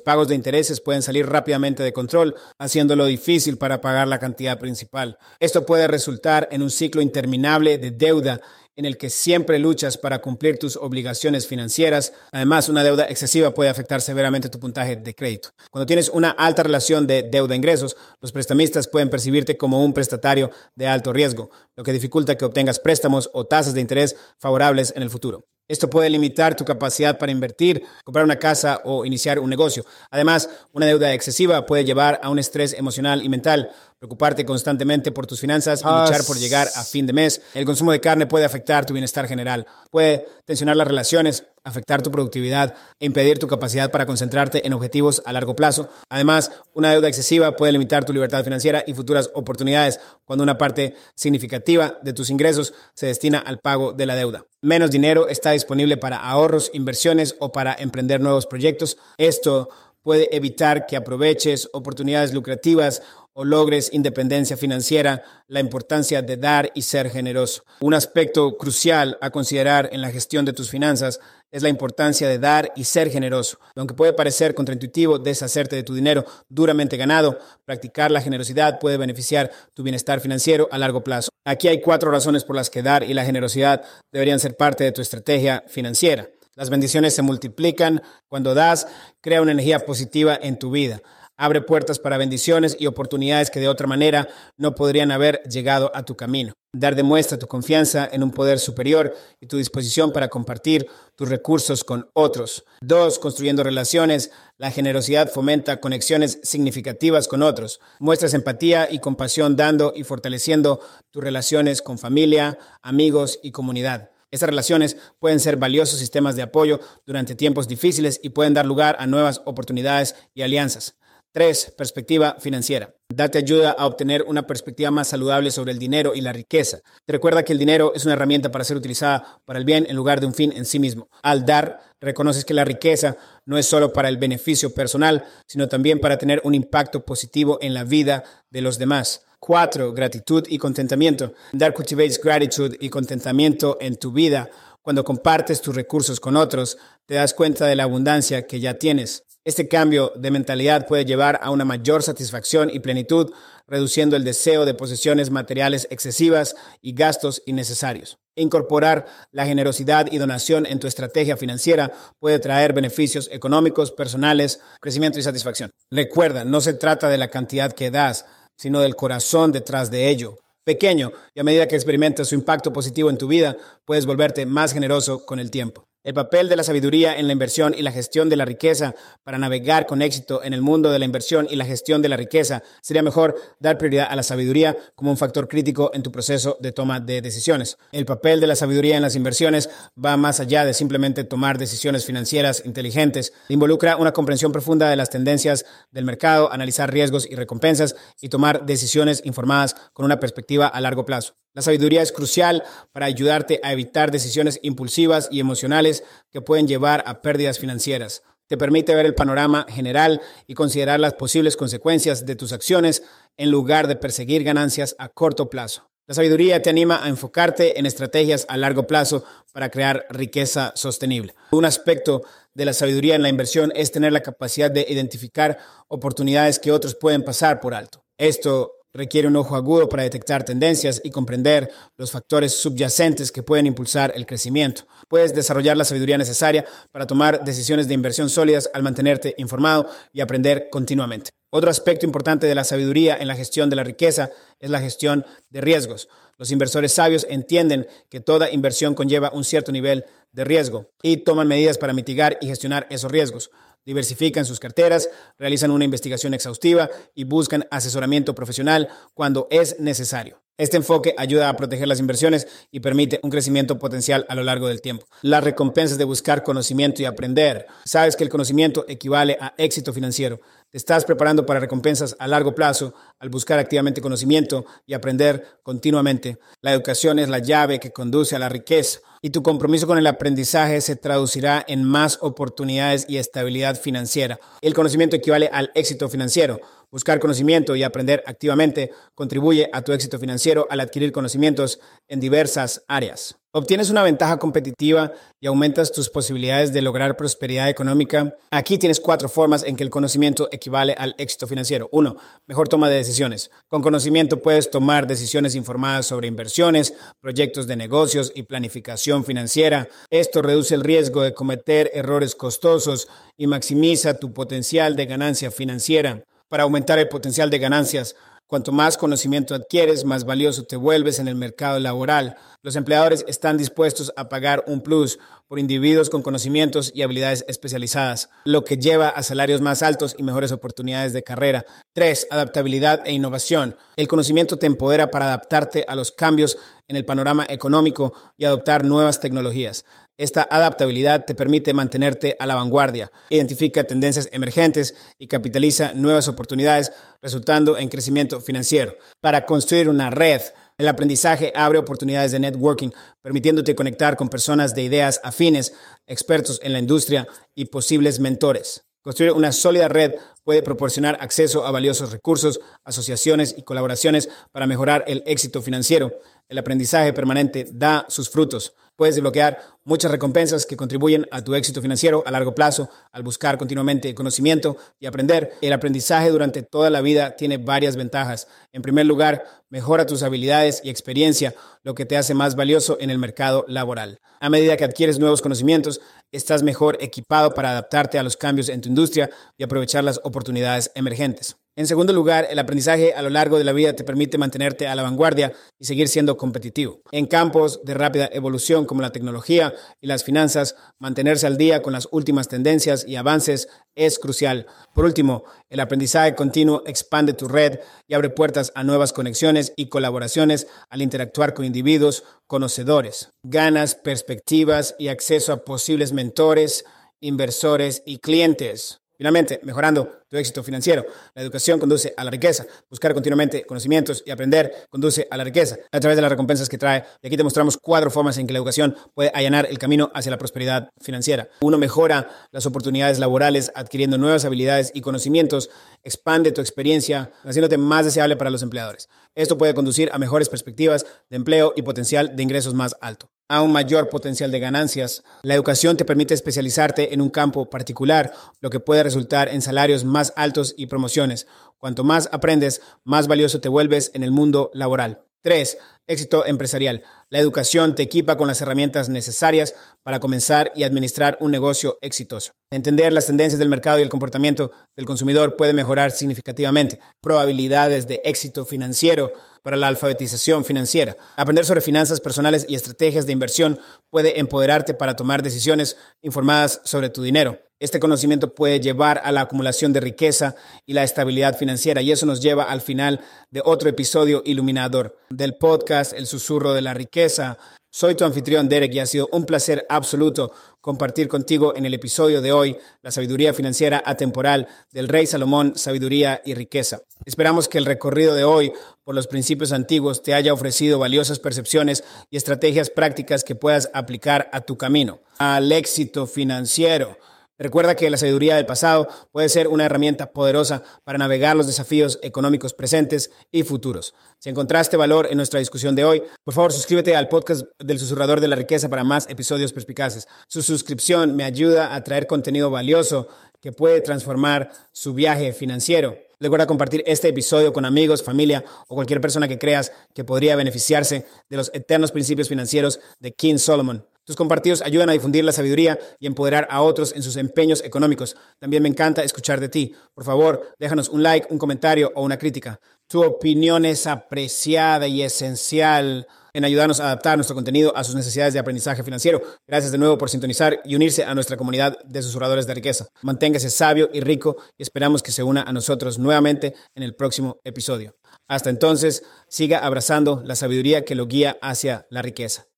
pagos 0.00 0.28
de 0.28 0.34
intereses 0.34 0.80
pueden 0.80 1.02
salir 1.02 1.26
rápidamente 1.26 1.82
de 1.82 1.92
control, 1.92 2.34
haciéndolo 2.58 3.06
difícil 3.06 3.58
para 3.58 3.80
pagar 3.80 4.08
la 4.08 4.18
cantidad 4.18 4.58
principal. 4.58 5.18
Esto 5.40 5.64
puede 5.64 5.88
resultar 5.88 6.48
en 6.50 6.62
un 6.62 6.70
ciclo 6.70 7.00
interminable 7.00 7.78
de 7.78 7.90
deuda 7.90 8.40
en 8.76 8.84
el 8.84 8.96
que 8.96 9.10
siempre 9.10 9.58
luchas 9.58 9.98
para 9.98 10.20
cumplir 10.20 10.58
tus 10.58 10.76
obligaciones 10.76 11.46
financieras. 11.46 12.12
Además, 12.32 12.68
una 12.68 12.84
deuda 12.84 13.04
excesiva 13.04 13.54
puede 13.54 13.70
afectar 13.70 14.00
severamente 14.00 14.48
tu 14.48 14.58
puntaje 14.58 14.96
de 14.96 15.14
crédito. 15.14 15.50
Cuando 15.70 15.86
tienes 15.86 16.08
una 16.08 16.30
alta 16.30 16.62
relación 16.62 17.06
de 17.06 17.22
deuda-ingresos, 17.22 17.96
los 18.20 18.32
prestamistas 18.32 18.88
pueden 18.88 19.10
percibirte 19.10 19.56
como 19.56 19.84
un 19.84 19.92
prestatario 19.92 20.50
de 20.74 20.86
alto 20.86 21.12
riesgo, 21.12 21.50
lo 21.76 21.84
que 21.84 21.92
dificulta 21.92 22.36
que 22.36 22.44
obtengas 22.44 22.80
préstamos 22.80 23.30
o 23.32 23.46
tasas 23.46 23.74
de 23.74 23.80
interés 23.80 24.16
favorables 24.38 24.92
en 24.96 25.02
el 25.02 25.10
futuro. 25.10 25.44
Esto 25.68 25.88
puede 25.88 26.10
limitar 26.10 26.56
tu 26.56 26.64
capacidad 26.64 27.18
para 27.18 27.32
invertir, 27.32 27.82
comprar 28.04 28.24
una 28.24 28.38
casa 28.38 28.82
o 28.84 29.06
iniciar 29.06 29.38
un 29.38 29.48
negocio. 29.48 29.86
Además, 30.10 30.50
una 30.72 30.86
deuda 30.86 31.14
excesiva 31.14 31.64
puede 31.64 31.84
llevar 31.84 32.20
a 32.22 32.30
un 32.30 32.38
estrés 32.38 32.74
emocional 32.74 33.24
y 33.24 33.28
mental, 33.28 33.70
preocuparte 34.02 34.44
constantemente 34.44 35.12
por 35.12 35.28
tus 35.28 35.38
finanzas 35.38 35.80
y 35.80 35.84
luchar 35.84 36.24
por 36.24 36.36
llegar 36.36 36.66
a 36.74 36.82
fin 36.82 37.06
de 37.06 37.12
mes. 37.12 37.40
El 37.54 37.64
consumo 37.64 37.92
de 37.92 38.00
carne 38.00 38.26
puede 38.26 38.44
afectar 38.44 38.84
tu 38.84 38.94
bienestar 38.94 39.28
general, 39.28 39.64
puede 39.92 40.26
tensionar 40.44 40.76
las 40.76 40.88
relaciones, 40.88 41.44
afectar 41.62 42.02
tu 42.02 42.10
productividad 42.10 42.74
e 42.98 43.06
impedir 43.06 43.38
tu 43.38 43.46
capacidad 43.46 43.92
para 43.92 44.04
concentrarte 44.04 44.66
en 44.66 44.72
objetivos 44.72 45.22
a 45.24 45.32
largo 45.32 45.54
plazo. 45.54 45.88
Además, 46.08 46.50
una 46.74 46.90
deuda 46.90 47.06
excesiva 47.06 47.54
puede 47.54 47.70
limitar 47.70 48.04
tu 48.04 48.12
libertad 48.12 48.42
financiera 48.42 48.82
y 48.88 48.92
futuras 48.92 49.30
oportunidades 49.34 50.00
cuando 50.24 50.42
una 50.42 50.58
parte 50.58 50.96
significativa 51.14 52.00
de 52.02 52.12
tus 52.12 52.28
ingresos 52.28 52.74
se 52.94 53.06
destina 53.06 53.38
al 53.38 53.60
pago 53.60 53.92
de 53.92 54.06
la 54.06 54.16
deuda. 54.16 54.44
Menos 54.62 54.90
dinero 54.90 55.28
está 55.28 55.52
disponible 55.52 55.96
para 55.96 56.16
ahorros, 56.16 56.72
inversiones 56.74 57.36
o 57.38 57.52
para 57.52 57.76
emprender 57.78 58.20
nuevos 58.20 58.46
proyectos. 58.46 58.98
Esto 59.16 59.68
puede 60.02 60.34
evitar 60.34 60.86
que 60.86 60.96
aproveches 60.96 61.68
oportunidades 61.72 62.34
lucrativas 62.34 63.02
o 63.34 63.44
logres 63.44 63.90
independencia 63.92 64.56
financiera, 64.56 65.22
la 65.48 65.60
importancia 65.60 66.22
de 66.22 66.36
dar 66.36 66.70
y 66.74 66.82
ser 66.82 67.10
generoso. 67.10 67.64
Un 67.80 67.94
aspecto 67.94 68.56
crucial 68.56 69.18
a 69.20 69.30
considerar 69.30 69.88
en 69.92 70.00
la 70.00 70.10
gestión 70.10 70.44
de 70.44 70.52
tus 70.52 70.70
finanzas 70.70 71.20
es 71.50 71.62
la 71.62 71.68
importancia 71.68 72.28
de 72.28 72.38
dar 72.38 72.72
y 72.76 72.84
ser 72.84 73.10
generoso. 73.10 73.58
Aunque 73.76 73.94
puede 73.94 74.12
parecer 74.12 74.54
contraintuitivo 74.54 75.18
deshacerte 75.18 75.76
de 75.76 75.82
tu 75.82 75.94
dinero 75.94 76.24
duramente 76.48 76.96
ganado, 76.96 77.38
practicar 77.64 78.10
la 78.10 78.22
generosidad 78.22 78.78
puede 78.78 78.96
beneficiar 78.96 79.50
tu 79.74 79.82
bienestar 79.82 80.20
financiero 80.20 80.68
a 80.70 80.78
largo 80.78 81.04
plazo. 81.04 81.30
Aquí 81.44 81.68
hay 81.68 81.80
cuatro 81.80 82.10
razones 82.10 82.44
por 82.44 82.56
las 82.56 82.70
que 82.70 82.82
dar 82.82 83.02
y 83.02 83.14
la 83.14 83.24
generosidad 83.24 83.82
deberían 84.12 84.40
ser 84.40 84.56
parte 84.56 84.84
de 84.84 84.92
tu 84.92 85.02
estrategia 85.02 85.64
financiera. 85.68 86.28
Las 86.54 86.68
bendiciones 86.68 87.14
se 87.14 87.22
multiplican 87.22 88.02
cuando 88.28 88.54
das, 88.54 88.86
crea 89.22 89.40
una 89.40 89.52
energía 89.52 89.86
positiva 89.86 90.38
en 90.40 90.58
tu 90.58 90.70
vida 90.70 91.00
abre 91.42 91.60
puertas 91.60 91.98
para 91.98 92.18
bendiciones 92.18 92.76
y 92.78 92.86
oportunidades 92.86 93.50
que 93.50 93.58
de 93.58 93.66
otra 93.66 93.88
manera 93.88 94.28
no 94.56 94.76
podrían 94.76 95.10
haber 95.10 95.42
llegado 95.42 95.90
a 95.92 96.04
tu 96.04 96.16
camino. 96.16 96.52
Dar 96.72 96.94
demuestra 96.94 97.36
tu 97.36 97.48
confianza 97.48 98.08
en 98.10 98.22
un 98.22 98.30
poder 98.30 98.60
superior 98.60 99.12
y 99.40 99.48
tu 99.48 99.56
disposición 99.56 100.12
para 100.12 100.28
compartir 100.28 100.86
tus 101.16 101.28
recursos 101.28 101.82
con 101.82 102.08
otros. 102.12 102.64
Dos, 102.80 103.18
construyendo 103.18 103.64
relaciones. 103.64 104.30
La 104.56 104.70
generosidad 104.70 105.32
fomenta 105.32 105.80
conexiones 105.80 106.38
significativas 106.44 107.26
con 107.26 107.42
otros. 107.42 107.80
Muestras 107.98 108.34
empatía 108.34 108.86
y 108.88 109.00
compasión 109.00 109.56
dando 109.56 109.92
y 109.96 110.04
fortaleciendo 110.04 110.78
tus 111.10 111.24
relaciones 111.24 111.82
con 111.82 111.98
familia, 111.98 112.56
amigos 112.82 113.40
y 113.42 113.50
comunidad. 113.50 114.10
Estas 114.30 114.48
relaciones 114.48 114.96
pueden 115.18 115.40
ser 115.40 115.56
valiosos 115.56 115.98
sistemas 115.98 116.36
de 116.36 116.42
apoyo 116.42 116.78
durante 117.04 117.34
tiempos 117.34 117.66
difíciles 117.66 118.20
y 118.22 118.30
pueden 118.30 118.54
dar 118.54 118.64
lugar 118.64 118.96
a 119.00 119.06
nuevas 119.06 119.42
oportunidades 119.44 120.14
y 120.34 120.42
alianzas. 120.42 120.94
Tres, 121.34 121.72
perspectiva 121.78 122.36
financiera. 122.38 122.94
Date 123.08 123.38
ayuda 123.38 123.70
a 123.70 123.86
obtener 123.86 124.22
una 124.28 124.46
perspectiva 124.46 124.90
más 124.90 125.08
saludable 125.08 125.50
sobre 125.50 125.72
el 125.72 125.78
dinero 125.78 126.14
y 126.14 126.20
la 126.20 126.34
riqueza. 126.34 126.80
Te 127.06 127.12
recuerda 127.14 127.42
que 127.42 127.54
el 127.54 127.58
dinero 127.58 127.94
es 127.94 128.04
una 128.04 128.12
herramienta 128.12 128.50
para 128.50 128.64
ser 128.64 128.76
utilizada 128.76 129.40
para 129.46 129.58
el 129.58 129.64
bien 129.64 129.86
en 129.88 129.96
lugar 129.96 130.20
de 130.20 130.26
un 130.26 130.34
fin 130.34 130.52
en 130.52 130.66
sí 130.66 130.78
mismo. 130.78 131.08
Al 131.22 131.46
dar, 131.46 131.80
reconoces 132.02 132.44
que 132.44 132.52
la 132.52 132.66
riqueza 132.66 133.16
no 133.46 133.56
es 133.56 133.64
solo 133.64 133.94
para 133.94 134.10
el 134.10 134.18
beneficio 134.18 134.74
personal, 134.74 135.24
sino 135.46 135.68
también 135.68 136.00
para 136.00 136.18
tener 136.18 136.42
un 136.44 136.54
impacto 136.54 137.02
positivo 137.06 137.56
en 137.62 137.72
la 137.72 137.84
vida 137.84 138.24
de 138.50 138.60
los 138.60 138.76
demás. 138.76 139.22
Cuatro, 139.40 139.94
gratitud 139.94 140.44
y 140.50 140.58
contentamiento. 140.58 141.32
Dar 141.52 141.72
cultivates 141.72 142.20
gratitude 142.20 142.76
y 142.78 142.90
contentamiento 142.90 143.78
en 143.80 143.96
tu 143.96 144.12
vida. 144.12 144.50
Cuando 144.82 145.02
compartes 145.02 145.62
tus 145.62 145.74
recursos 145.74 146.20
con 146.20 146.36
otros, 146.36 146.76
te 147.06 147.14
das 147.14 147.32
cuenta 147.32 147.64
de 147.64 147.76
la 147.76 147.84
abundancia 147.84 148.46
que 148.46 148.60
ya 148.60 148.74
tienes. 148.74 149.24
Este 149.44 149.66
cambio 149.66 150.12
de 150.14 150.30
mentalidad 150.30 150.86
puede 150.86 151.04
llevar 151.04 151.40
a 151.42 151.50
una 151.50 151.64
mayor 151.64 152.04
satisfacción 152.04 152.70
y 152.72 152.78
plenitud, 152.78 153.32
reduciendo 153.66 154.14
el 154.14 154.22
deseo 154.22 154.64
de 154.64 154.74
posesiones 154.74 155.30
materiales 155.30 155.88
excesivas 155.90 156.54
y 156.80 156.92
gastos 156.92 157.42
innecesarios. 157.44 158.18
Incorporar 158.36 159.06
la 159.32 159.44
generosidad 159.44 160.06
y 160.12 160.18
donación 160.18 160.64
en 160.64 160.78
tu 160.78 160.86
estrategia 160.86 161.36
financiera 161.36 161.90
puede 162.20 162.38
traer 162.38 162.72
beneficios 162.72 163.28
económicos, 163.32 163.90
personales, 163.90 164.60
crecimiento 164.80 165.18
y 165.18 165.22
satisfacción. 165.22 165.72
Recuerda, 165.90 166.44
no 166.44 166.60
se 166.60 166.74
trata 166.74 167.08
de 167.08 167.18
la 167.18 167.28
cantidad 167.28 167.72
que 167.72 167.90
das, 167.90 168.26
sino 168.56 168.80
del 168.80 168.94
corazón 168.94 169.50
detrás 169.50 169.90
de 169.90 170.08
ello. 170.08 170.38
Pequeño, 170.64 171.10
y 171.34 171.40
a 171.40 171.44
medida 171.44 171.66
que 171.66 171.74
experimentas 171.74 172.28
su 172.28 172.36
impacto 172.36 172.72
positivo 172.72 173.10
en 173.10 173.18
tu 173.18 173.26
vida, 173.26 173.56
puedes 173.84 174.06
volverte 174.06 174.46
más 174.46 174.72
generoso 174.72 175.26
con 175.26 175.40
el 175.40 175.50
tiempo. 175.50 175.88
El 176.04 176.14
papel 176.14 176.48
de 176.48 176.56
la 176.56 176.64
sabiduría 176.64 177.16
en 177.16 177.28
la 177.28 177.32
inversión 177.32 177.74
y 177.78 177.82
la 177.82 177.92
gestión 177.92 178.28
de 178.28 178.34
la 178.34 178.44
riqueza 178.44 178.96
para 179.22 179.38
navegar 179.38 179.86
con 179.86 180.02
éxito 180.02 180.42
en 180.42 180.52
el 180.52 180.60
mundo 180.60 180.90
de 180.90 180.98
la 180.98 181.04
inversión 181.04 181.46
y 181.48 181.54
la 181.54 181.64
gestión 181.64 182.02
de 182.02 182.08
la 182.08 182.16
riqueza. 182.16 182.64
Sería 182.80 183.04
mejor 183.04 183.36
dar 183.60 183.78
prioridad 183.78 184.08
a 184.10 184.16
la 184.16 184.24
sabiduría 184.24 184.76
como 184.96 185.12
un 185.12 185.16
factor 185.16 185.46
crítico 185.46 185.92
en 185.94 186.02
tu 186.02 186.10
proceso 186.10 186.58
de 186.60 186.72
toma 186.72 186.98
de 186.98 187.22
decisiones. 187.22 187.78
El 187.92 188.04
papel 188.04 188.40
de 188.40 188.48
la 188.48 188.56
sabiduría 188.56 188.96
en 188.96 189.02
las 189.02 189.14
inversiones 189.14 189.70
va 189.96 190.16
más 190.16 190.40
allá 190.40 190.64
de 190.64 190.74
simplemente 190.74 191.22
tomar 191.22 191.56
decisiones 191.56 192.04
financieras 192.04 192.64
inteligentes. 192.64 193.32
Involucra 193.48 193.96
una 193.96 194.12
comprensión 194.12 194.50
profunda 194.50 194.90
de 194.90 194.96
las 194.96 195.08
tendencias 195.10 195.64
del 195.92 196.04
mercado, 196.04 196.52
analizar 196.52 196.92
riesgos 196.92 197.28
y 197.30 197.36
recompensas 197.36 197.94
y 198.20 198.28
tomar 198.28 198.66
decisiones 198.66 199.22
informadas 199.24 199.76
con 199.92 200.04
una 200.04 200.18
perspectiva 200.18 200.66
a 200.66 200.80
largo 200.80 201.06
plazo. 201.06 201.34
La 201.54 201.60
sabiduría 201.60 202.00
es 202.00 202.12
crucial 202.12 202.62
para 202.92 203.06
ayudarte 203.06 203.60
a 203.62 203.72
evitar 203.72 204.10
decisiones 204.10 204.58
impulsivas 204.62 205.28
y 205.30 205.38
emocionales 205.38 206.02
que 206.30 206.40
pueden 206.40 206.66
llevar 206.66 207.04
a 207.06 207.20
pérdidas 207.20 207.58
financieras. 207.58 208.22
Te 208.46 208.56
permite 208.56 208.94
ver 208.94 209.04
el 209.04 209.14
panorama 209.14 209.66
general 209.68 210.22
y 210.46 210.54
considerar 210.54 210.98
las 210.98 211.14
posibles 211.14 211.56
consecuencias 211.56 212.24
de 212.24 212.36
tus 212.36 212.52
acciones 212.52 213.02
en 213.36 213.50
lugar 213.50 213.86
de 213.86 213.96
perseguir 213.96 214.44
ganancias 214.44 214.96
a 214.98 215.10
corto 215.10 215.50
plazo. 215.50 215.90
La 216.06 216.14
sabiduría 216.14 216.60
te 216.60 216.70
anima 216.70 217.04
a 217.04 217.08
enfocarte 217.08 217.78
en 217.78 217.86
estrategias 217.86 218.44
a 218.48 218.56
largo 218.56 218.86
plazo 218.86 219.24
para 219.52 219.70
crear 219.70 220.06
riqueza 220.10 220.72
sostenible. 220.74 221.34
Un 221.52 221.64
aspecto 221.64 222.22
de 222.54 222.64
la 222.64 222.72
sabiduría 222.72 223.14
en 223.14 223.22
la 223.22 223.28
inversión 223.28 223.72
es 223.76 223.92
tener 223.92 224.12
la 224.12 224.22
capacidad 224.22 224.70
de 224.70 224.86
identificar 224.88 225.58
oportunidades 225.88 226.58
que 226.58 226.72
otros 226.72 226.94
pueden 226.94 227.22
pasar 227.22 227.60
por 227.60 227.74
alto. 227.74 228.04
Esto 228.18 228.72
Requiere 228.94 229.26
un 229.26 229.36
ojo 229.36 229.56
agudo 229.56 229.88
para 229.88 230.02
detectar 230.02 230.44
tendencias 230.44 231.00
y 231.02 231.10
comprender 231.10 231.70
los 231.96 232.10
factores 232.10 232.52
subyacentes 232.52 233.32
que 233.32 233.42
pueden 233.42 233.66
impulsar 233.66 234.12
el 234.14 234.26
crecimiento. 234.26 234.82
Puedes 235.08 235.34
desarrollar 235.34 235.78
la 235.78 235.86
sabiduría 235.86 236.18
necesaria 236.18 236.66
para 236.90 237.06
tomar 237.06 237.42
decisiones 237.42 237.88
de 237.88 237.94
inversión 237.94 238.28
sólidas 238.28 238.68
al 238.74 238.82
mantenerte 238.82 239.34
informado 239.38 239.88
y 240.12 240.20
aprender 240.20 240.68
continuamente. 240.70 241.30
Otro 241.48 241.70
aspecto 241.70 242.04
importante 242.04 242.46
de 242.46 242.54
la 242.54 242.64
sabiduría 242.64 243.16
en 243.16 243.28
la 243.28 243.34
gestión 243.34 243.70
de 243.70 243.76
la 243.76 243.84
riqueza 243.84 244.30
es 244.58 244.68
la 244.68 244.80
gestión 244.80 245.24
de 245.48 245.62
riesgos. 245.62 246.08
Los 246.36 246.50
inversores 246.50 246.92
sabios 246.92 247.26
entienden 247.30 247.86
que 248.10 248.20
toda 248.20 248.50
inversión 248.50 248.94
conlleva 248.94 249.30
un 249.32 249.44
cierto 249.44 249.72
nivel 249.72 250.04
de 250.32 250.44
riesgo 250.44 250.90
y 251.02 251.18
toman 251.18 251.48
medidas 251.48 251.78
para 251.78 251.92
mitigar 251.92 252.38
y 252.40 252.46
gestionar 252.46 252.86
esos 252.90 253.10
riesgos 253.10 253.50
diversifican 253.84 254.44
sus 254.44 254.60
carteras, 254.60 255.08
realizan 255.38 255.70
una 255.70 255.84
investigación 255.84 256.34
exhaustiva 256.34 256.90
y 257.14 257.24
buscan 257.24 257.66
asesoramiento 257.70 258.34
profesional 258.34 258.88
cuando 259.14 259.48
es 259.50 259.78
necesario. 259.80 260.40
Este 260.58 260.76
enfoque 260.76 261.14
ayuda 261.16 261.48
a 261.48 261.56
proteger 261.56 261.88
las 261.88 261.98
inversiones 261.98 262.46
y 262.70 262.80
permite 262.80 263.18
un 263.22 263.30
crecimiento 263.30 263.78
potencial 263.78 264.26
a 264.28 264.34
lo 264.34 264.44
largo 264.44 264.68
del 264.68 264.82
tiempo. 264.82 265.06
Las 265.22 265.42
recompensas 265.42 265.96
de 265.96 266.04
buscar 266.04 266.44
conocimiento 266.44 267.00
y 267.00 267.06
aprender. 267.06 267.66
Sabes 267.84 268.16
que 268.16 268.22
el 268.22 268.30
conocimiento 268.30 268.84
equivale 268.86 269.38
a 269.40 269.54
éxito 269.56 269.94
financiero. 269.94 270.40
Te 270.68 270.76
estás 270.76 271.04
preparando 271.06 271.46
para 271.46 271.58
recompensas 271.58 272.14
a 272.18 272.28
largo 272.28 272.54
plazo 272.54 272.94
al 273.18 273.30
buscar 273.30 273.58
activamente 273.58 274.02
conocimiento 274.02 274.66
y 274.86 274.92
aprender 274.92 275.58
continuamente. 275.62 276.38
La 276.60 276.72
educación 276.72 277.18
es 277.18 277.30
la 277.30 277.38
llave 277.38 277.80
que 277.80 277.92
conduce 277.92 278.36
a 278.36 278.38
la 278.38 278.50
riqueza 278.50 279.00
y 279.22 279.30
tu 279.30 279.42
compromiso 279.42 279.86
con 279.86 279.98
el 279.98 280.06
aprendizaje 280.08 280.80
se 280.80 280.96
traducirá 280.96 281.64
en 281.66 281.84
más 281.84 282.18
oportunidades 282.20 283.06
y 283.08 283.18
estabilidad 283.18 283.80
financiera. 283.80 284.38
El 284.60 284.74
conocimiento 284.74 285.14
equivale 285.14 285.48
al 285.52 285.70
éxito 285.74 286.08
financiero. 286.08 286.60
Buscar 286.90 287.20
conocimiento 287.20 287.76
y 287.76 287.84
aprender 287.84 288.22
activamente 288.26 288.90
contribuye 289.14 289.70
a 289.72 289.82
tu 289.82 289.92
éxito 289.92 290.18
financiero 290.18 290.66
al 290.68 290.80
adquirir 290.80 291.12
conocimientos 291.12 291.78
en 292.08 292.18
diversas 292.18 292.84
áreas. 292.88 293.41
Obtienes 293.54 293.90
una 293.90 294.02
ventaja 294.02 294.38
competitiva 294.38 295.12
y 295.38 295.46
aumentas 295.46 295.92
tus 295.92 296.08
posibilidades 296.08 296.72
de 296.72 296.80
lograr 296.80 297.18
prosperidad 297.18 297.68
económica. 297.68 298.34
Aquí 298.50 298.78
tienes 298.78 298.98
cuatro 298.98 299.28
formas 299.28 299.62
en 299.62 299.76
que 299.76 299.84
el 299.84 299.90
conocimiento 299.90 300.48
equivale 300.52 300.94
al 300.94 301.14
éxito 301.18 301.46
financiero. 301.46 301.86
Uno, 301.92 302.16
mejor 302.46 302.70
toma 302.70 302.88
de 302.88 302.96
decisiones. 302.96 303.50
Con 303.68 303.82
conocimiento 303.82 304.40
puedes 304.40 304.70
tomar 304.70 305.06
decisiones 305.06 305.54
informadas 305.54 306.06
sobre 306.06 306.28
inversiones, 306.28 306.94
proyectos 307.20 307.66
de 307.66 307.76
negocios 307.76 308.32
y 308.34 308.44
planificación 308.44 309.22
financiera. 309.22 309.86
Esto 310.08 310.40
reduce 310.40 310.74
el 310.74 310.82
riesgo 310.82 311.20
de 311.20 311.34
cometer 311.34 311.90
errores 311.92 312.34
costosos 312.34 313.06
y 313.36 313.48
maximiza 313.48 314.18
tu 314.18 314.32
potencial 314.32 314.96
de 314.96 315.04
ganancia 315.04 315.50
financiera. 315.50 316.24
Para 316.48 316.62
aumentar 316.62 316.98
el 316.98 317.08
potencial 317.08 317.50
de 317.50 317.58
ganancias, 317.58 318.16
Cuanto 318.52 318.70
más 318.70 318.98
conocimiento 318.98 319.54
adquieres, 319.54 320.04
más 320.04 320.26
valioso 320.26 320.64
te 320.64 320.76
vuelves 320.76 321.18
en 321.18 321.26
el 321.26 321.36
mercado 321.36 321.78
laboral. 321.78 322.36
Los 322.60 322.76
empleadores 322.76 323.24
están 323.26 323.56
dispuestos 323.56 324.12
a 324.14 324.28
pagar 324.28 324.62
un 324.66 324.82
plus 324.82 325.18
por 325.48 325.58
individuos 325.58 326.10
con 326.10 326.20
conocimientos 326.20 326.92
y 326.94 327.00
habilidades 327.00 327.46
especializadas, 327.48 328.28
lo 328.44 328.62
que 328.62 328.76
lleva 328.76 329.08
a 329.08 329.22
salarios 329.22 329.62
más 329.62 329.82
altos 329.82 330.14
y 330.18 330.22
mejores 330.22 330.52
oportunidades 330.52 331.14
de 331.14 331.22
carrera. 331.22 331.64
3. 331.94 332.26
Adaptabilidad 332.30 333.00
e 333.06 333.14
innovación. 333.14 333.74
El 333.96 334.06
conocimiento 334.06 334.58
te 334.58 334.66
empodera 334.66 335.10
para 335.10 335.28
adaptarte 335.28 335.86
a 335.88 335.94
los 335.94 336.12
cambios 336.12 336.58
en 336.92 336.96
el 336.96 337.06
panorama 337.06 337.46
económico 337.48 338.12
y 338.36 338.44
adoptar 338.44 338.84
nuevas 338.84 339.18
tecnologías. 339.18 339.86
Esta 340.18 340.46
adaptabilidad 340.48 341.24
te 341.24 341.34
permite 341.34 341.72
mantenerte 341.72 342.36
a 342.38 342.46
la 342.46 342.54
vanguardia, 342.54 343.10
identifica 343.30 343.84
tendencias 343.84 344.28
emergentes 344.30 344.94
y 345.18 345.26
capitaliza 345.26 345.94
nuevas 345.94 346.28
oportunidades, 346.28 346.92
resultando 347.22 347.78
en 347.78 347.88
crecimiento 347.88 348.40
financiero. 348.40 348.94
Para 349.22 349.46
construir 349.46 349.88
una 349.88 350.10
red, 350.10 350.42
el 350.76 350.86
aprendizaje 350.86 351.50
abre 351.56 351.78
oportunidades 351.78 352.32
de 352.32 352.40
networking, 352.40 352.90
permitiéndote 353.22 353.74
conectar 353.74 354.16
con 354.16 354.28
personas 354.28 354.74
de 354.74 354.82
ideas 354.82 355.18
afines, 355.24 355.72
expertos 356.06 356.60
en 356.62 356.74
la 356.74 356.78
industria 356.78 357.26
y 357.54 357.64
posibles 357.66 358.20
mentores. 358.20 358.84
Construir 359.02 359.32
una 359.32 359.50
sólida 359.50 359.88
red 359.88 360.14
puede 360.44 360.62
proporcionar 360.62 361.18
acceso 361.20 361.66
a 361.66 361.72
valiosos 361.72 362.12
recursos, 362.12 362.60
asociaciones 362.84 363.54
y 363.58 363.62
colaboraciones 363.62 364.28
para 364.52 364.68
mejorar 364.68 365.04
el 365.08 365.24
éxito 365.26 365.60
financiero. 365.60 366.12
El 366.48 366.58
aprendizaje 366.58 367.12
permanente 367.12 367.66
da 367.72 368.06
sus 368.08 368.30
frutos. 368.30 368.74
Puedes 369.02 369.16
desbloquear 369.16 369.58
muchas 369.82 370.12
recompensas 370.12 370.64
que 370.64 370.76
contribuyen 370.76 371.26
a 371.32 371.42
tu 371.42 371.56
éxito 371.56 371.82
financiero 371.82 372.22
a 372.24 372.30
largo 372.30 372.54
plazo 372.54 372.88
al 373.10 373.24
buscar 373.24 373.58
continuamente 373.58 374.14
conocimiento 374.14 374.76
y 375.00 375.06
aprender. 375.06 375.54
El 375.60 375.72
aprendizaje 375.72 376.30
durante 376.30 376.62
toda 376.62 376.88
la 376.88 377.00
vida 377.00 377.34
tiene 377.34 377.56
varias 377.56 377.96
ventajas. 377.96 378.46
En 378.72 378.80
primer 378.80 379.06
lugar, 379.06 379.44
mejora 379.70 380.06
tus 380.06 380.22
habilidades 380.22 380.82
y 380.84 380.90
experiencia, 380.90 381.52
lo 381.82 381.96
que 381.96 382.06
te 382.06 382.16
hace 382.16 382.32
más 382.32 382.54
valioso 382.54 382.96
en 383.00 383.10
el 383.10 383.18
mercado 383.18 383.64
laboral. 383.66 384.20
A 384.38 384.48
medida 384.48 384.76
que 384.76 384.84
adquieres 384.84 385.18
nuevos 385.18 385.42
conocimientos, 385.42 386.00
estás 386.30 386.62
mejor 386.62 386.96
equipado 387.00 387.54
para 387.54 387.72
adaptarte 387.72 388.20
a 388.20 388.22
los 388.22 388.36
cambios 388.36 388.68
en 388.68 388.82
tu 388.82 388.88
industria 388.88 389.30
y 389.58 389.64
aprovechar 389.64 390.04
las 390.04 390.20
oportunidades 390.22 390.92
emergentes. 390.94 391.56
En 391.74 391.86
segundo 391.86 392.12
lugar, 392.12 392.48
el 392.50 392.58
aprendizaje 392.58 393.14
a 393.14 393.22
lo 393.22 393.30
largo 393.30 393.56
de 393.56 393.64
la 393.64 393.72
vida 393.72 393.94
te 393.94 394.04
permite 394.04 394.36
mantenerte 394.36 394.86
a 394.86 394.94
la 394.94 395.02
vanguardia 395.02 395.54
y 395.78 395.86
seguir 395.86 396.08
siendo 396.08 396.36
competitivo. 396.36 397.00
En 397.12 397.24
campos 397.24 397.80
de 397.82 397.94
rápida 397.94 398.28
evolución 398.30 398.84
como 398.84 399.00
la 399.00 399.10
tecnología 399.10 399.72
y 399.98 400.06
las 400.06 400.22
finanzas, 400.22 400.76
mantenerse 400.98 401.46
al 401.46 401.56
día 401.56 401.80
con 401.80 401.94
las 401.94 402.08
últimas 402.10 402.48
tendencias 402.48 403.06
y 403.08 403.16
avances 403.16 403.68
es 403.94 404.18
crucial. 404.18 404.66
Por 404.94 405.06
último, 405.06 405.44
el 405.70 405.80
aprendizaje 405.80 406.34
continuo 406.34 406.82
expande 406.84 407.32
tu 407.32 407.48
red 407.48 407.80
y 408.06 408.12
abre 408.12 408.28
puertas 408.28 408.70
a 408.74 408.84
nuevas 408.84 409.14
conexiones 409.14 409.72
y 409.74 409.88
colaboraciones 409.88 410.66
al 410.90 411.00
interactuar 411.00 411.54
con 411.54 411.64
individuos 411.64 412.22
conocedores. 412.46 413.30
Ganas 413.44 413.94
perspectivas 413.94 414.94
y 414.98 415.08
acceso 415.08 415.54
a 415.54 415.64
posibles 415.64 416.12
mentores, 416.12 416.84
inversores 417.20 418.02
y 418.04 418.18
clientes. 418.18 419.01
Finalmente, 419.22 419.60
mejorando 419.62 420.24
tu 420.28 420.36
éxito 420.36 420.64
financiero. 420.64 421.06
La 421.36 421.42
educación 421.42 421.78
conduce 421.78 422.12
a 422.16 422.24
la 422.24 422.30
riqueza. 422.32 422.66
Buscar 422.90 423.14
continuamente 423.14 423.64
conocimientos 423.64 424.24
y 424.26 424.32
aprender 424.32 424.88
conduce 424.90 425.28
a 425.30 425.36
la 425.36 425.44
riqueza 425.44 425.76
a 425.92 426.00
través 426.00 426.16
de 426.16 426.22
las 426.22 426.28
recompensas 426.28 426.68
que 426.68 426.76
trae. 426.76 427.04
Y 427.22 427.28
aquí 427.28 427.36
te 427.36 427.44
mostramos 427.44 427.78
cuatro 427.80 428.10
formas 428.10 428.36
en 428.38 428.48
que 428.48 428.52
la 428.52 428.58
educación 428.58 428.96
puede 429.14 429.30
allanar 429.32 429.68
el 429.70 429.78
camino 429.78 430.10
hacia 430.12 430.32
la 430.32 430.38
prosperidad 430.38 430.90
financiera. 431.00 431.48
Uno, 431.60 431.78
mejora 431.78 432.30
las 432.50 432.66
oportunidades 432.66 433.20
laborales 433.20 433.70
adquiriendo 433.76 434.18
nuevas 434.18 434.44
habilidades 434.44 434.90
y 434.92 435.02
conocimientos. 435.02 435.70
Expande 436.02 436.50
tu 436.50 436.60
experiencia, 436.60 437.30
haciéndote 437.44 437.78
más 437.78 438.04
deseable 438.04 438.34
para 438.34 438.50
los 438.50 438.64
empleadores. 438.64 439.08
Esto 439.36 439.56
puede 439.56 439.72
conducir 439.72 440.10
a 440.12 440.18
mejores 440.18 440.48
perspectivas 440.48 441.06
de 441.30 441.36
empleo 441.36 441.74
y 441.76 441.82
potencial 441.82 442.34
de 442.34 442.42
ingresos 442.42 442.74
más 442.74 442.96
alto 443.00 443.30
a 443.52 443.60
un 443.60 443.70
mayor 443.70 444.08
potencial 444.08 444.50
de 444.50 444.60
ganancias. 444.60 445.22
La 445.42 445.52
educación 445.52 445.98
te 445.98 446.06
permite 446.06 446.32
especializarte 446.32 447.12
en 447.12 447.20
un 447.20 447.28
campo 447.28 447.68
particular, 447.68 448.32
lo 448.62 448.70
que 448.70 448.80
puede 448.80 449.02
resultar 449.02 449.50
en 449.50 449.60
salarios 449.60 450.04
más 450.04 450.32
altos 450.36 450.74
y 450.78 450.86
promociones. 450.86 451.46
Cuanto 451.76 452.02
más 452.02 452.30
aprendes, 452.32 452.80
más 453.04 453.28
valioso 453.28 453.60
te 453.60 453.68
vuelves 453.68 454.10
en 454.14 454.22
el 454.22 454.30
mundo 454.30 454.70
laboral. 454.72 455.26
3. 455.42 455.76
Éxito 456.06 456.46
empresarial. 456.46 457.02
La 457.28 457.40
educación 457.40 457.94
te 457.94 458.02
equipa 458.02 458.38
con 458.38 458.48
las 458.48 458.62
herramientas 458.62 459.10
necesarias 459.10 459.74
para 460.02 460.18
comenzar 460.18 460.72
y 460.74 460.84
administrar 460.84 461.36
un 461.40 461.50
negocio 461.50 461.98
exitoso. 462.00 462.52
Entender 462.70 463.12
las 463.12 463.26
tendencias 463.26 463.58
del 463.58 463.68
mercado 463.68 463.98
y 463.98 464.02
el 464.02 464.08
comportamiento 464.08 464.72
del 464.96 465.04
consumidor 465.04 465.56
puede 465.56 465.74
mejorar 465.74 466.10
significativamente 466.10 467.00
probabilidades 467.20 468.06
de 468.08 468.22
éxito 468.24 468.64
financiero 468.64 469.32
para 469.62 469.76
la 469.76 469.88
alfabetización 469.88 470.64
financiera. 470.64 471.16
Aprender 471.36 471.64
sobre 471.64 471.80
finanzas 471.80 472.20
personales 472.20 472.66
y 472.68 472.74
estrategias 472.74 473.26
de 473.26 473.32
inversión 473.32 473.80
puede 474.10 474.38
empoderarte 474.40 474.94
para 474.94 475.16
tomar 475.16 475.42
decisiones 475.42 475.96
informadas 476.20 476.80
sobre 476.84 477.08
tu 477.08 477.22
dinero. 477.22 477.58
Este 477.82 477.98
conocimiento 477.98 478.54
puede 478.54 478.78
llevar 478.78 479.20
a 479.24 479.32
la 479.32 479.40
acumulación 479.40 479.92
de 479.92 479.98
riqueza 479.98 480.54
y 480.86 480.92
la 480.92 481.02
estabilidad 481.02 481.58
financiera 481.58 482.00
y 482.00 482.12
eso 482.12 482.26
nos 482.26 482.40
lleva 482.40 482.62
al 482.62 482.80
final 482.80 483.20
de 483.50 483.60
otro 483.64 483.88
episodio 483.88 484.42
iluminador 484.44 485.16
del 485.30 485.56
podcast 485.56 486.12
El 486.12 486.28
susurro 486.28 486.74
de 486.74 486.82
la 486.82 486.94
riqueza. 486.94 487.58
Soy 487.94 488.14
tu 488.14 488.24
anfitrión 488.24 488.70
Derek 488.70 488.94
y 488.94 489.00
ha 489.00 489.06
sido 489.06 489.28
un 489.32 489.44
placer 489.44 489.84
absoluto 489.90 490.50
compartir 490.80 491.28
contigo 491.28 491.76
en 491.76 491.84
el 491.84 491.92
episodio 491.92 492.40
de 492.40 492.50
hoy 492.50 492.78
la 493.02 493.10
sabiduría 493.10 493.52
financiera 493.52 494.02
atemporal 494.06 494.66
del 494.92 495.08
rey 495.08 495.26
Salomón, 495.26 495.74
sabiduría 495.76 496.40
y 496.42 496.54
riqueza. 496.54 497.02
Esperamos 497.26 497.68
que 497.68 497.76
el 497.76 497.84
recorrido 497.84 498.34
de 498.34 498.44
hoy 498.44 498.72
por 499.04 499.14
los 499.14 499.26
principios 499.26 499.72
antiguos 499.72 500.22
te 500.22 500.32
haya 500.32 500.54
ofrecido 500.54 500.98
valiosas 500.98 501.38
percepciones 501.38 502.02
y 502.30 502.38
estrategias 502.38 502.88
prácticas 502.88 503.44
que 503.44 503.56
puedas 503.56 503.90
aplicar 503.92 504.48
a 504.54 504.62
tu 504.62 504.78
camino 504.78 505.20
al 505.36 505.70
éxito 505.70 506.26
financiero. 506.26 507.18
Recuerda 507.62 507.94
que 507.94 508.10
la 508.10 508.16
sabiduría 508.16 508.56
del 508.56 508.66
pasado 508.66 509.06
puede 509.30 509.48
ser 509.48 509.68
una 509.68 509.84
herramienta 509.84 510.32
poderosa 510.32 510.82
para 511.04 511.16
navegar 511.16 511.56
los 511.56 511.68
desafíos 511.68 512.18
económicos 512.22 512.74
presentes 512.74 513.30
y 513.52 513.62
futuros. 513.62 514.14
Si 514.40 514.50
encontraste 514.50 514.96
valor 514.96 515.28
en 515.30 515.36
nuestra 515.36 515.60
discusión 515.60 515.94
de 515.94 516.04
hoy, 516.04 516.24
por 516.42 516.54
favor 516.54 516.72
suscríbete 516.72 517.14
al 517.14 517.28
podcast 517.28 517.66
del 517.78 518.00
Susurrador 518.00 518.40
de 518.40 518.48
la 518.48 518.56
Riqueza 518.56 518.88
para 518.88 519.04
más 519.04 519.28
episodios 519.30 519.72
perspicaces. 519.72 520.26
Su 520.48 520.60
suscripción 520.60 521.36
me 521.36 521.44
ayuda 521.44 521.94
a 521.94 522.02
traer 522.02 522.26
contenido 522.26 522.68
valioso 522.68 523.28
que 523.60 523.70
puede 523.70 524.00
transformar 524.00 524.72
su 524.90 525.14
viaje 525.14 525.52
financiero. 525.52 526.18
Recuerda 526.40 526.66
compartir 526.66 527.04
este 527.06 527.28
episodio 527.28 527.72
con 527.72 527.84
amigos, 527.84 528.24
familia 528.24 528.64
o 528.88 528.96
cualquier 528.96 529.20
persona 529.20 529.46
que 529.46 529.60
creas 529.60 529.92
que 530.12 530.24
podría 530.24 530.56
beneficiarse 530.56 531.26
de 531.48 531.56
los 531.56 531.70
eternos 531.72 532.10
principios 532.10 532.48
financieros 532.48 532.98
de 533.20 533.32
King 533.32 533.58
Solomon. 533.58 534.04
Tus 534.24 534.36
compartidos 534.36 534.82
ayudan 534.82 535.10
a 535.10 535.14
difundir 535.14 535.44
la 535.44 535.50
sabiduría 535.50 535.98
y 536.20 536.26
empoderar 536.26 536.68
a 536.70 536.82
otros 536.82 537.12
en 537.16 537.24
sus 537.24 537.36
empeños 537.36 537.82
económicos. 537.84 538.36
También 538.60 538.82
me 538.82 538.88
encanta 538.88 539.24
escuchar 539.24 539.58
de 539.58 539.68
ti. 539.68 539.94
Por 540.14 540.24
favor, 540.24 540.74
déjanos 540.78 541.08
un 541.08 541.24
like, 541.24 541.48
un 541.50 541.58
comentario 541.58 542.12
o 542.14 542.22
una 542.22 542.38
crítica. 542.38 542.78
Tu 543.08 543.22
opinión 543.22 543.84
es 543.84 544.06
apreciada 544.06 545.08
y 545.08 545.22
esencial 545.22 546.26
en 546.54 546.64
ayudarnos 546.64 547.00
a 547.00 547.06
adaptar 547.06 547.36
nuestro 547.36 547.54
contenido 547.54 547.96
a 547.96 548.04
sus 548.04 548.14
necesidades 548.14 548.54
de 548.54 548.60
aprendizaje 548.60 549.02
financiero. 549.02 549.42
Gracias 549.66 549.90
de 549.90 549.98
nuevo 549.98 550.18
por 550.18 550.30
sintonizar 550.30 550.80
y 550.84 550.94
unirse 550.94 551.24
a 551.24 551.34
nuestra 551.34 551.56
comunidad 551.56 551.98
de 552.04 552.22
susurradores 552.22 552.66
de 552.66 552.74
riqueza. 552.74 553.08
Manténgase 553.22 553.70
sabio 553.70 554.08
y 554.12 554.20
rico 554.20 554.56
y 554.78 554.82
esperamos 554.82 555.22
que 555.22 555.32
se 555.32 555.42
una 555.42 555.62
a 555.62 555.72
nosotros 555.72 556.18
nuevamente 556.18 556.74
en 556.94 557.02
el 557.02 557.14
próximo 557.14 557.60
episodio. 557.64 558.14
Hasta 558.48 558.70
entonces, 558.70 559.24
siga 559.48 559.78
abrazando 559.78 560.42
la 560.44 560.56
sabiduría 560.56 561.04
que 561.04 561.14
lo 561.14 561.26
guía 561.26 561.58
hacia 561.60 562.06
la 562.10 562.22
riqueza. 562.22 562.66